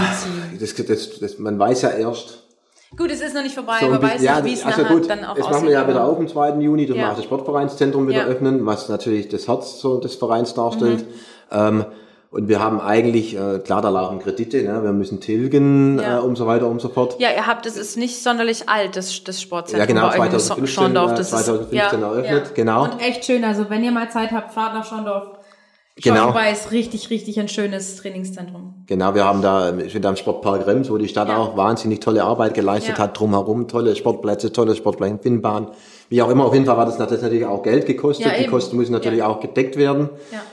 [0.59, 2.43] das, das, das, man weiß ja erst.
[2.95, 5.23] Gut, es ist noch nicht vorbei, so man weiß ja, wie es also gut, dann
[5.23, 6.59] auch Jetzt machen wir ja wieder auf am 2.
[6.59, 7.11] Juni, dann ja.
[7.11, 8.25] auch das Sportvereinszentrum wieder ja.
[8.25, 10.99] öffnen, was natürlich das Herz so des Vereins darstellt.
[10.99, 11.05] Mhm.
[11.51, 11.85] Ähm,
[12.31, 14.81] und wir haben eigentlich, äh, klar, da laufen Kredite, ne?
[14.83, 16.19] wir müssen tilgen ja.
[16.19, 17.19] äh, und so weiter und so fort.
[17.19, 21.13] Ja, ihr habt, es ist nicht sonderlich alt, das, das Sportzentrum ja, genau, 2015, Schorndorf.
[21.15, 22.53] Das 2015 ist, ja, eröffnet, ja.
[22.53, 22.83] genau.
[22.85, 25.40] Und echt schön, also wenn ihr mal Zeit habt, fahrt nach Schorndorf.
[26.01, 26.31] Genau.
[26.31, 28.73] Schorndorf ist richtig, richtig ein schönes Trainingszentrum.
[28.87, 31.37] Genau, wir haben da, ich bin da im Sportpark Rems, wo die Stadt ja.
[31.37, 35.67] auch wahnsinnig tolle Arbeit geleistet hat, drumherum, tolle Sportplätze, tolle Sportplätze, Finnbahn,
[36.11, 38.25] wie auch immer, auf jeden Fall war das, das natürlich auch Geld gekostet.
[38.25, 39.27] Ja, die Kosten müssen natürlich ja.
[39.27, 40.09] auch gedeckt werden.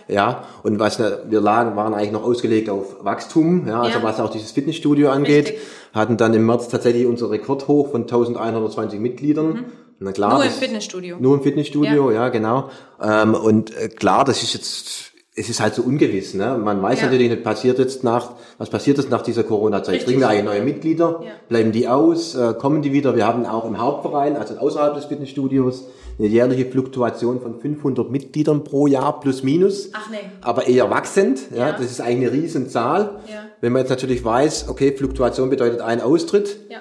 [0.07, 0.15] Ja.
[0.15, 0.45] ja.
[0.63, 4.53] Und was wir lagen, waren eigentlich noch ausgelegt auf Wachstum, ja, also was auch dieses
[4.53, 5.49] Fitnessstudio angeht.
[5.49, 5.67] Richtig.
[5.93, 9.47] Hatten dann im März tatsächlich unser Rekord hoch von 1120 Mitgliedern.
[9.47, 9.65] Mhm.
[9.99, 11.17] Na klar, nur im Fitnessstudio.
[11.19, 12.71] Nur im Fitnessstudio, ja, genau.
[13.03, 15.08] Ähm, und äh, klar, das ist jetzt
[15.39, 16.35] es ist halt so ungewiss.
[16.35, 16.59] Ne?
[16.59, 17.07] Man weiß ja.
[17.07, 20.05] natürlich nicht, passiert jetzt nach, was passiert jetzt nach dieser Corona-Zeit?
[20.05, 21.21] Kriegen wir eigentlich neue Mitglieder?
[21.23, 21.31] Ja.
[21.49, 22.35] Bleiben die aus?
[22.35, 23.15] Äh, kommen die wieder?
[23.17, 25.85] Wir haben auch im Hauptverein, also außerhalb des Fitnessstudios,
[26.19, 29.91] eine jährliche Fluktuation von 500 Mitgliedern pro Jahr plus minus.
[29.93, 30.19] Ach nee.
[30.41, 31.41] Aber eher wachsend.
[31.53, 31.73] Ja, ja.
[31.73, 33.21] Das ist eigentlich eine Riesenzahl.
[33.31, 33.45] Ja.
[33.61, 36.59] Wenn man jetzt natürlich weiß, okay, Fluktuation bedeutet ein Austritt.
[36.69, 36.79] Ja.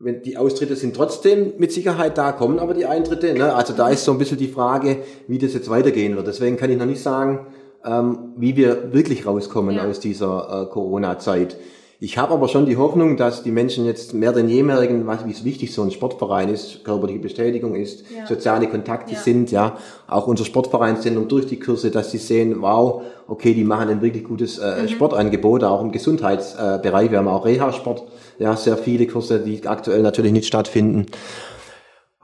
[0.00, 3.34] Wenn die Austritte sind trotzdem mit Sicherheit da, kommen aber die Eintritte.
[3.34, 3.52] Ne?
[3.52, 6.28] Also da ist so ein bisschen die Frage, wie das jetzt weitergehen wird.
[6.28, 7.48] Deswegen kann ich noch nicht sagen,
[7.84, 9.84] ähm, wie wir wirklich rauskommen ja.
[9.84, 11.56] aus dieser äh, Corona-Zeit.
[12.00, 15.26] Ich habe aber schon die Hoffnung, dass die Menschen jetzt mehr denn je merken, was,
[15.26, 18.24] wie wichtig so ein Sportverein ist, körperliche Bestätigung ist, ja.
[18.24, 19.18] soziale Kontakte ja.
[19.18, 19.76] sind, ja.
[20.06, 24.22] Auch unser Sportvereinszentrum durch die Kurse, dass sie sehen, wow, okay, die machen ein wirklich
[24.22, 24.88] gutes äh, mhm.
[24.88, 27.10] Sportangebot, auch im Gesundheitsbereich.
[27.10, 28.04] Wir haben auch Reha-Sport,
[28.38, 31.06] ja, sehr viele Kurse, die aktuell natürlich nicht stattfinden.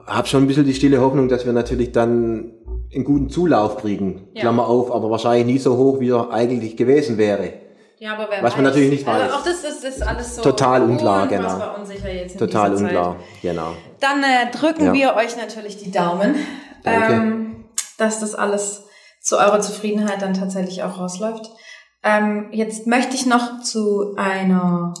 [0.07, 2.53] Hab schon ein bisschen die stille Hoffnung, dass wir natürlich dann
[2.95, 4.41] einen guten Zulauf kriegen, ja.
[4.41, 7.53] Klammer auf, aber wahrscheinlich nie so hoch, wie er eigentlich gewesen wäre.
[7.99, 8.55] Ja, aber wer Was weiß.
[8.55, 9.33] man natürlich nicht also weiß.
[9.33, 11.59] auch das ist, ist alles so total unklar, genau.
[12.37, 13.73] Total unklar, genau.
[13.99, 14.93] Dann äh, drücken ja.
[14.93, 16.35] wir euch natürlich die Daumen,
[16.83, 17.65] ähm,
[17.97, 18.83] dass das alles
[19.21, 21.49] zu eurer Zufriedenheit dann tatsächlich auch rausläuft.
[22.03, 24.93] Ähm, jetzt möchte ich noch zu einer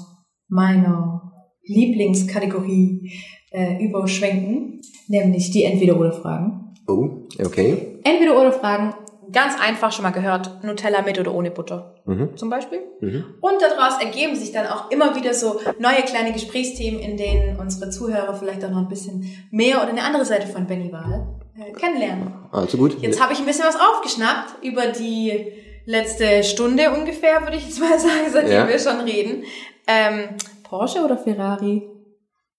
[0.47, 1.31] meiner
[1.63, 3.11] Lieblingskategorie
[3.51, 6.73] äh, überschwenken, nämlich die Entweder-oder-Fragen.
[6.87, 7.99] Oh, okay.
[8.03, 8.93] Entweder oder Fragen,
[9.31, 12.37] ganz einfach schon mal gehört, Nutella mit oder ohne Butter mhm.
[12.37, 12.79] zum Beispiel.
[13.01, 13.25] Mhm.
[13.41, 17.89] Und daraus ergeben sich dann auch immer wieder so neue kleine Gesprächsthemen, in denen unsere
[17.89, 21.71] Zuhörer vielleicht auch noch ein bisschen mehr oder eine andere Seite von Benny Wahl äh,
[21.73, 22.33] kennenlernen.
[22.51, 23.01] Also gut.
[23.01, 25.51] Jetzt habe ich ein bisschen was aufgeschnappt über die
[25.85, 28.67] letzte Stunde ungefähr, würde ich jetzt mal sagen, seitdem ja.
[28.67, 29.43] wir schon reden.
[29.87, 30.29] Ähm,
[30.63, 31.83] Porsche oder Ferrari?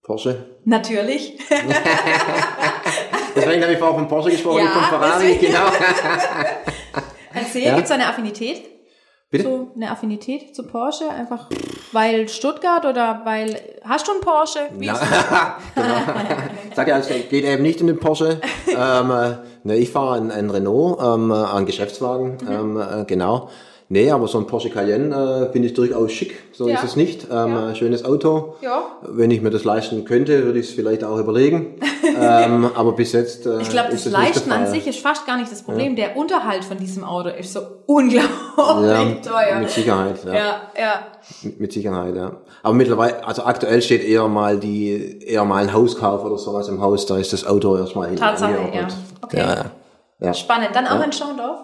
[0.02, 0.58] Porsche.
[0.64, 1.38] Natürlich.
[3.36, 5.52] Deswegen habe ich vorhin von Porsche gesprochen, ja, von Ferrari, deswegen.
[5.52, 5.66] genau.
[7.34, 7.74] Erzähl, ja?
[7.74, 8.62] gibt es eine Affinität?
[9.30, 9.44] Bitte?
[9.44, 11.10] So eine Affinität zu Porsche?
[11.10, 11.48] Einfach
[11.92, 13.60] weil Stuttgart oder weil.
[13.82, 14.60] Hast du einen Porsche?
[14.78, 14.94] Wie ja.
[15.74, 15.88] genau.
[16.74, 18.40] Sag ja, es geht eben nicht in den Porsche.
[18.68, 22.76] ähm, äh, ne, ich fahre einen, einen Renault, ähm, einen Geschäftswagen, mhm.
[22.76, 23.50] ähm, äh, genau.
[23.88, 26.42] Nee, aber so ein Porsche Cayenne äh, finde ich durchaus schick.
[26.52, 26.74] So ja.
[26.74, 27.28] ist es nicht.
[27.30, 27.74] Ähm, ja.
[27.74, 28.56] Schönes Auto.
[28.60, 28.84] Ja.
[29.02, 31.76] Wenn ich mir das leisten könnte, würde ich es vielleicht auch überlegen.
[32.20, 33.46] Ähm, aber bis jetzt.
[33.46, 35.96] Äh, ich glaube, das Leichten an sich ist fast gar nicht das Problem.
[35.96, 36.06] Ja.
[36.08, 38.30] Der Unterhalt von diesem Auto ist so unglaublich
[38.88, 39.58] ja, teuer.
[39.60, 40.34] Mit Sicherheit, ja.
[40.34, 41.06] Ja, ja.
[41.42, 42.32] Mit, mit, Sicherheit, ja.
[42.62, 46.80] Aber mittlerweile, also aktuell steht eher mal die, eher mal ein Hauskauf oder sowas im
[46.80, 48.16] Haus, da ist das Auto erstmal hin.
[48.16, 48.88] Tatsache, ja.
[49.22, 49.38] Okay.
[49.38, 49.64] Ja,
[50.20, 50.34] ja.
[50.34, 50.70] Spannend.
[50.74, 51.60] Dann auch in Schondorf?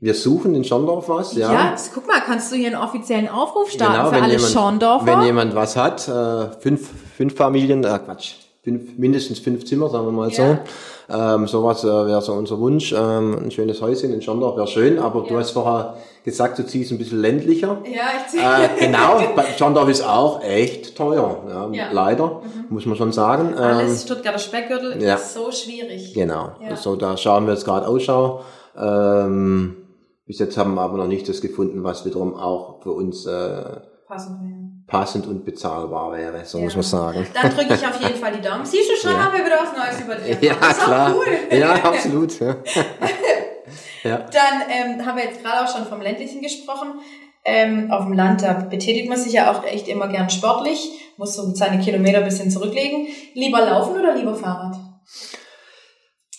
[0.00, 1.50] Wir suchen in Schondorf was, ja.
[1.50, 5.06] Ja, guck mal, kannst du hier einen offiziellen Aufruf starten genau, für alle jemand, Schondorfer?
[5.06, 8.34] Wenn jemand was hat, äh, fünf, fünf Familien, äh, Quatsch,
[8.64, 10.34] fünf, mindestens fünf Zimmer, sagen wir mal ja.
[10.34, 10.58] so.
[11.14, 12.92] Ähm, sowas äh, wäre so unser Wunsch.
[12.92, 15.28] Ähm, ein schönes Häuschen in Schondorf wäre schön, aber ja.
[15.28, 17.82] du hast vorher gesagt, du ziehst ein bisschen ländlicher.
[17.84, 18.42] Ja, ich ziehe.
[18.42, 19.20] Äh, genau,
[19.58, 21.92] Schondorf ist auch echt teuer, ja, ja.
[21.92, 22.64] leider, mhm.
[22.70, 23.54] muss man schon sagen.
[23.54, 25.16] Alles ähm, Stuttgarter Speckgürtel ja.
[25.16, 26.14] ist so schwierig.
[26.14, 26.74] Genau, ja.
[26.76, 28.40] so da schauen wir jetzt gerade Ausschau.
[28.76, 29.76] Ähm,
[30.26, 33.80] bis jetzt haben wir aber noch nicht das gefunden, was wiederum auch für uns äh,
[34.08, 34.40] passend,
[34.86, 36.64] passend und bezahlbar wäre, so ja.
[36.64, 37.26] muss man sagen.
[37.32, 38.64] Dann drücke ich auf jeden Fall die Daumen.
[38.64, 39.24] Siehst du schon, ja.
[39.24, 40.40] haben wir wieder was Neues über dich.
[40.42, 41.14] Ja, das ist klar.
[41.14, 41.58] cool.
[41.58, 42.38] Ja, absolut.
[42.38, 42.56] Ja.
[44.04, 44.18] ja.
[44.18, 47.00] Dann ähm, haben wir jetzt gerade auch schon vom ländlichen gesprochen.
[47.46, 51.34] Ähm, auf dem Land, da betätigt man sich ja auch echt immer gern sportlich, muss
[51.34, 53.08] so seine Kilometer ein bisschen zurücklegen.
[53.34, 54.76] Lieber laufen oder lieber Fahrrad?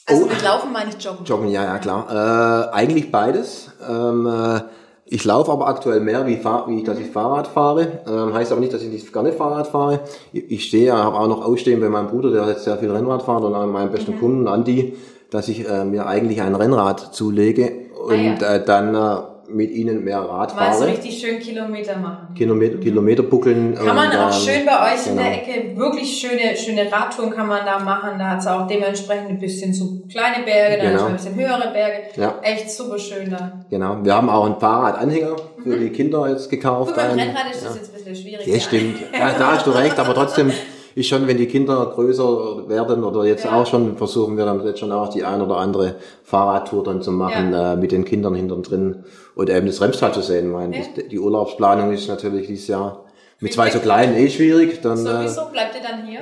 [0.08, 0.28] Also oh.
[0.28, 1.26] mit Laufen meine ich Joggen.
[1.26, 2.70] Joggen, ja, ja, klar.
[2.72, 3.72] Äh, eigentlich beides.
[3.88, 4.62] Ähm, äh,
[5.08, 7.99] ich laufe aber aktuell mehr, wie, fahr, wie dass ich Fahrrad fahre.
[8.08, 9.99] Ähm, heißt aber nicht, dass ich nicht gerne Fahrrad fahre.
[10.34, 13.22] Ich, ich stehe, habe auch noch ausstehen bei meinem Bruder, der jetzt sehr viel Rennrad
[13.22, 14.20] fährt und an meinem besten mhm.
[14.20, 14.95] Kunden, Andi,
[15.30, 17.72] dass ich äh, mir eigentlich ein Rennrad zulege
[18.08, 18.56] und ah, ja.
[18.56, 19.18] äh, dann äh,
[19.50, 20.70] mit ihnen mehr Rad fahre.
[20.70, 22.34] Mal so richtig schön Kilometer machen.
[22.36, 23.76] Kilometer, Kilometer buckeln.
[23.76, 25.12] Kann man auch schön bei euch genau.
[25.12, 25.58] in der genau.
[25.58, 28.18] Ecke, wirklich schöne, schöne Radtouren kann man da machen.
[28.18, 31.06] Da hat es auch dementsprechend ein bisschen so kleine Berge, dann genau.
[31.08, 32.04] ein bisschen höhere Berge.
[32.16, 32.36] Ja.
[32.41, 33.64] Echt super schön da.
[33.70, 33.98] Genau.
[34.04, 35.80] Wir haben auch einen Fahrradanhänger für mhm.
[35.80, 36.96] die Kinder jetzt gekauft.
[36.96, 37.82] Gut, beim Rennrad ist das ja.
[37.82, 38.48] jetzt ein bisschen schwierig.
[38.48, 38.96] Ja, stimmt.
[39.18, 40.52] Ja, da hast du recht, aber trotzdem
[40.96, 43.52] ist schon, wenn die Kinder größer werden oder jetzt ja.
[43.52, 47.12] auch schon, versuchen wir dann jetzt schon auch die ein oder andere Fahrradtour dann zu
[47.12, 47.74] machen ja.
[47.74, 49.04] äh, mit den Kindern hinten drin
[49.36, 50.48] und eben das Remstal zu sehen.
[50.48, 50.84] Ich meine, ja.
[51.12, 53.04] die Urlaubsplanung ist natürlich dieses Jahr
[53.41, 54.82] mit zwei so kleinen eh schwierig.
[54.82, 56.22] Dann, Sowieso äh, bleibt ihr dann hier?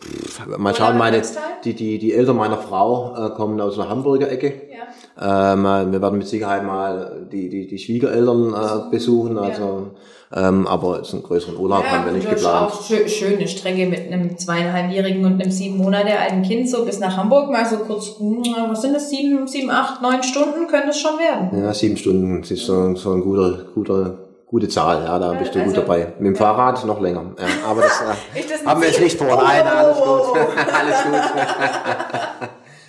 [0.00, 1.20] Pff, mal schauen, meine,
[1.62, 4.54] die, die, die Eltern meiner Frau äh, kommen aus der Hamburger Ecke.
[4.72, 5.52] Ja.
[5.52, 9.36] Ähm, äh, wir werden mit Sicherheit mal die, die, die Schwiegereltern äh, besuchen.
[9.36, 9.90] Also
[10.36, 12.72] ähm, aber es ist einen größeren Urlaub ja, haben wir nicht geplant.
[12.72, 16.98] Auch schö schöne Strecke mit einem zweieinhalbjährigen und einem sieben Monate alten Kind so bis
[16.98, 20.98] nach Hamburg mal so kurz, was sind das, sieben, sieben, acht, neun Stunden könnte es
[20.98, 21.62] schon werden.
[21.62, 25.54] Ja, sieben Stunden, das ist so, so ein guter, guter, gute Zahl, ja, da bist
[25.54, 26.12] du also, gut dabei.
[26.18, 27.34] Mit dem Fahrrad noch länger.
[27.38, 29.36] Ja, aber das, äh, das haben wir jetzt nicht vor.
[29.36, 29.68] Nein, oh.
[29.72, 30.36] alles gut.
[30.72, 31.40] alles gut.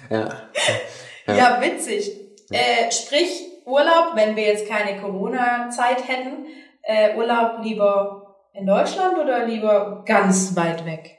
[0.10, 0.30] ja.
[1.28, 1.36] Ja.
[1.36, 2.12] ja, witzig.
[2.52, 6.46] Äh, sprich, Urlaub, wenn wir jetzt keine Corona-Zeit hätten,
[6.86, 11.18] äh, Urlaub lieber in Deutschland oder lieber ganz weit weg?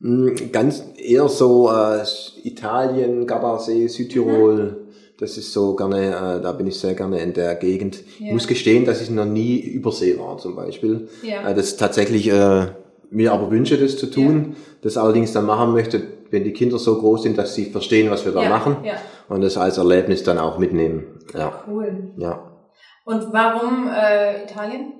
[0.00, 2.02] Mm, ganz eher so äh,
[2.44, 4.62] Italien, Gardasee, Südtirol.
[4.62, 4.76] Mhm.
[5.18, 8.02] Das ist so gerne, äh, da bin ich sehr gerne in der Gegend.
[8.18, 8.28] Ja.
[8.28, 11.08] Ich muss gestehen, dass ich noch nie übersee war zum Beispiel.
[11.22, 11.48] Ja.
[11.48, 12.68] Äh, das tatsächlich äh,
[13.10, 14.54] mir aber wünsche, das zu tun.
[14.54, 14.56] Ja.
[14.82, 18.24] Das allerdings dann machen möchte, wenn die Kinder so groß sind, dass sie verstehen, was
[18.24, 18.76] wir da machen.
[19.28, 21.18] Und das als Erlebnis dann auch mitnehmen.
[21.34, 21.64] Ja.
[21.68, 22.12] Cool.
[22.16, 22.49] Ja.
[23.10, 24.92] Und warum äh, Italien?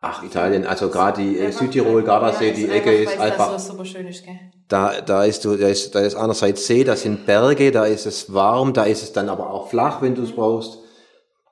[0.00, 3.52] Ach, Italien, also gerade die äh, Südtirol, Gardasee, ja, die Ecke ist einfach.
[3.52, 4.38] Das so super schön ist, gell?
[4.66, 8.06] Da, da ist du, da ist, da ist einerseits See, da sind Berge, da ist
[8.06, 10.78] es warm, da ist es dann aber auch flach, wenn du es brauchst.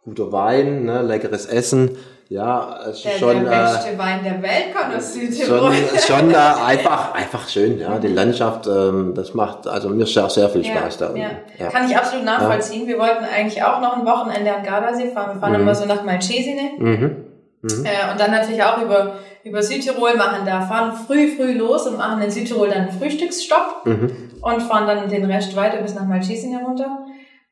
[0.03, 1.99] Guter Wein, ne, leckeres Essen.
[2.29, 3.45] Ja, es ist schon.
[3.45, 5.73] Der beste äh, Wein der Welt kommt aus Südtirol.
[5.73, 7.99] Schon, schon äh, einfach, einfach schön, ja.
[7.99, 11.17] Die Landschaft, ähm, das macht also mir sehr, sehr viel Spaß ja, da.
[11.17, 11.31] Ja.
[11.59, 11.69] ja.
[11.69, 12.89] Kann ich absolut nachvollziehen.
[12.89, 15.35] Wir wollten eigentlich auch noch ein Wochenende am Gardasee fahren.
[15.35, 15.61] Wir fahren mhm.
[15.61, 16.71] immer so nach Malcesine.
[16.79, 17.27] Mhm.
[17.63, 17.85] Mhm.
[17.85, 19.15] Äh, und dann natürlich auch über,
[19.45, 23.87] über Südtirol machen da, fahren früh, früh los und machen in Südtirol dann einen Frühstücksstopp
[23.87, 24.11] mhm.
[24.43, 27.07] und fahren dann den Rest weiter bis nach Malcesine runter.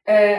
[0.05, 0.35] Äh,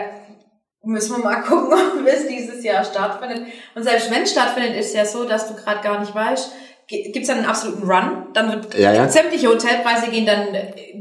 [0.85, 3.47] müssen wir mal gucken, ob es dieses Jahr stattfindet.
[3.75, 6.51] Und selbst wenn es stattfindet, ist es ja so, dass du gerade gar nicht weißt,
[6.87, 9.09] gibt es dann einen absoluten Run, dann wird ja, ja.
[9.09, 10.47] sämtliche Hotelpreise gehen dann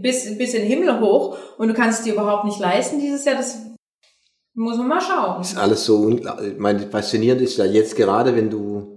[0.01, 3.25] bis, bis in den Himmel hoch und du kannst es dir überhaupt nicht leisten dieses
[3.27, 3.37] Jahr.
[3.37, 3.59] Das
[4.55, 5.43] muss man mal schauen.
[5.43, 6.53] Ist alles so unglaublich.
[6.53, 8.95] Ich meine, faszinierend ist ja jetzt gerade, wenn du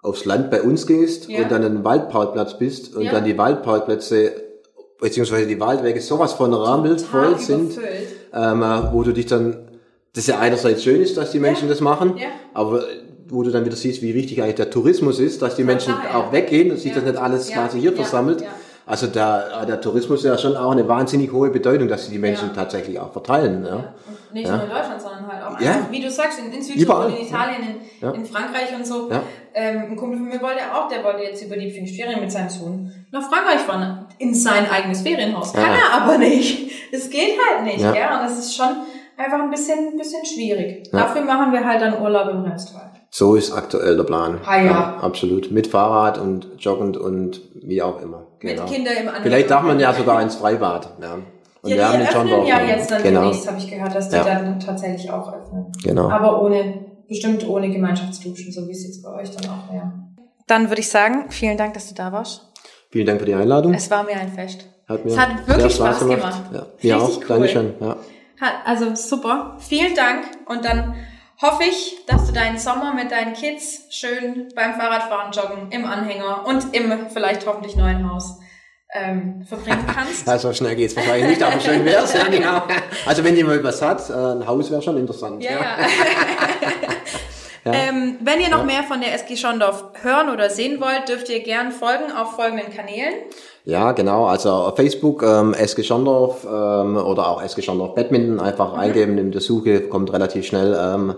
[0.00, 1.42] aufs Land bei uns gehst ja.
[1.42, 4.32] und dann einen Waldparkplatz bist und dann die Waldparkplätze
[5.00, 7.78] beziehungsweise die Waldwege sowas von rammelt voll sind,
[8.32, 9.68] ähm, wo du dich dann,
[10.14, 11.70] das ja einerseits schön ist, dass die Menschen ja.
[11.70, 12.14] das machen,
[12.54, 12.84] aber
[13.28, 16.32] wo du dann wieder siehst, wie wichtig eigentlich der Tourismus ist, dass die Menschen auch
[16.32, 18.44] weggehen und sich das nicht alles quasi hier versammelt.
[18.84, 22.18] Also der, der Tourismus ist ja schon auch eine wahnsinnig hohe Bedeutung, dass sie die
[22.18, 23.64] Menschen tatsächlich auch verteilen.
[23.64, 23.94] Ja
[24.32, 24.56] nicht ja.
[24.56, 25.72] nur in Deutschland, sondern halt auch ja.
[25.72, 28.12] einfach, wie du sagst, in, in Südtirol, in Italien, in, ja.
[28.12, 29.10] in Frankreich und so.
[29.10, 29.22] Ja.
[29.54, 32.48] ähm, ein Kumpel von mir wollte auch, der wollte jetzt über die Pfingstferien mit seinem
[32.48, 35.52] Sohn nach Frankreich fahren, in sein eigenes Ferienhaus.
[35.52, 35.76] Kann ja.
[35.76, 36.70] er aber nicht.
[36.92, 37.94] Es geht halt nicht, ja.
[37.94, 38.20] ja.
[38.20, 38.68] Und das ist schon
[39.16, 40.88] einfach ein bisschen, ein bisschen schwierig.
[40.92, 41.00] Ja.
[41.00, 42.92] Dafür machen wir halt dann Urlaub im Restaurant.
[43.10, 44.40] So ist aktuell der Plan.
[44.44, 44.64] Ah, ja.
[44.64, 44.96] ja.
[45.02, 45.50] Absolut.
[45.50, 48.26] Mit Fahrrad und joggend und wie auch immer.
[48.38, 48.62] Genau.
[48.62, 49.22] Mit Kindern im Angebot.
[49.22, 50.88] Vielleicht darf man ja sogar ins Freibad.
[51.00, 51.18] Ja.
[51.62, 53.20] Und ja, wir haben den John ja jetzt dann genau.
[53.20, 54.24] demnächst, habe ich gehört, dass die ja.
[54.24, 55.70] dann tatsächlich auch öffnen.
[55.84, 56.10] Genau.
[56.10, 59.92] Aber ohne, bestimmt ohne Gemeinschaftsduschen, so wie es jetzt bei euch dann auch wäre.
[60.46, 62.50] Dann würde ich sagen, vielen Dank, dass du da warst.
[62.90, 63.74] Vielen Dank für die Einladung.
[63.74, 64.66] Es war mir ein Fest.
[64.88, 66.50] Hat mir es hat wirklich Spaß, Spaß gemacht.
[66.50, 66.72] gemacht.
[66.82, 67.16] Ja, mir auch.
[67.16, 67.24] Cool.
[67.28, 67.74] Dankeschön.
[67.80, 67.96] Ja.
[68.64, 69.56] Also super.
[69.60, 70.24] Vielen Dank.
[70.46, 70.94] Und dann
[71.40, 76.46] hoffe ich, dass du deinen Sommer mit deinen Kids schön beim Fahrradfahren, Joggen, im Anhänger
[76.46, 78.38] und im vielleicht hoffentlich neuen Haus
[78.94, 80.28] ähm, verbringen kannst.
[80.28, 82.62] also schnell geht's wahrscheinlich nicht, aber schön wär's, ja genau.
[83.06, 85.42] Also wenn jemand was hat, äh, ein Haus wäre schon interessant.
[85.42, 85.76] Ja, ja.
[87.64, 87.72] ja.
[87.72, 88.64] Ähm, wenn ihr noch ja.
[88.64, 92.74] mehr von der SG Schondorf hören oder sehen wollt, dürft ihr gern folgen auf folgenden
[92.74, 93.14] Kanälen.
[93.64, 94.26] Ja, genau.
[94.26, 98.80] Also auf Facebook ähm, SG Schondorf ähm, oder auch SG Schondorf Badminton einfach mhm.
[98.80, 100.76] eingeben in der Suche, kommt relativ schnell.
[100.80, 101.14] Ähm,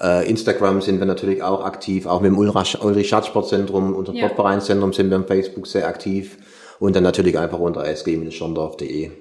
[0.00, 4.26] äh, Instagram sind wir natürlich auch aktiv, auch mit dem Ulrich Schatz Sportzentrum, unser ja.
[4.26, 6.38] Sportvereinszentrum sind wir auf Facebook sehr aktiv
[6.80, 9.12] und dann natürlich einfach unter sg-schondorf.de.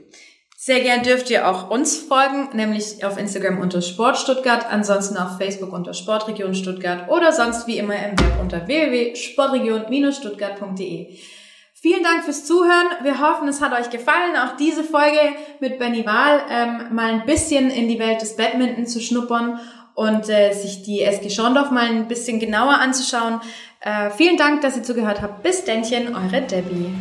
[0.65, 5.37] Sehr gern dürft ihr auch uns folgen, nämlich auf Instagram unter Sport Stuttgart, ansonsten auf
[5.37, 11.17] Facebook unter Sportregion Stuttgart oder sonst wie immer im Web unter www.sportregion-stuttgart.de.
[11.73, 12.87] Vielen Dank fürs Zuhören.
[13.01, 15.19] Wir hoffen, es hat euch gefallen, auch diese Folge
[15.59, 19.59] mit Benny Wahl ähm, mal ein bisschen in die Welt des Badminton zu schnuppern
[19.95, 23.41] und äh, sich die SG Schorndorf mal ein bisschen genauer anzuschauen.
[23.81, 25.43] Äh, vielen Dank, dass ihr zugehört habt.
[25.43, 26.95] Bis Dännchen, eure Debbie.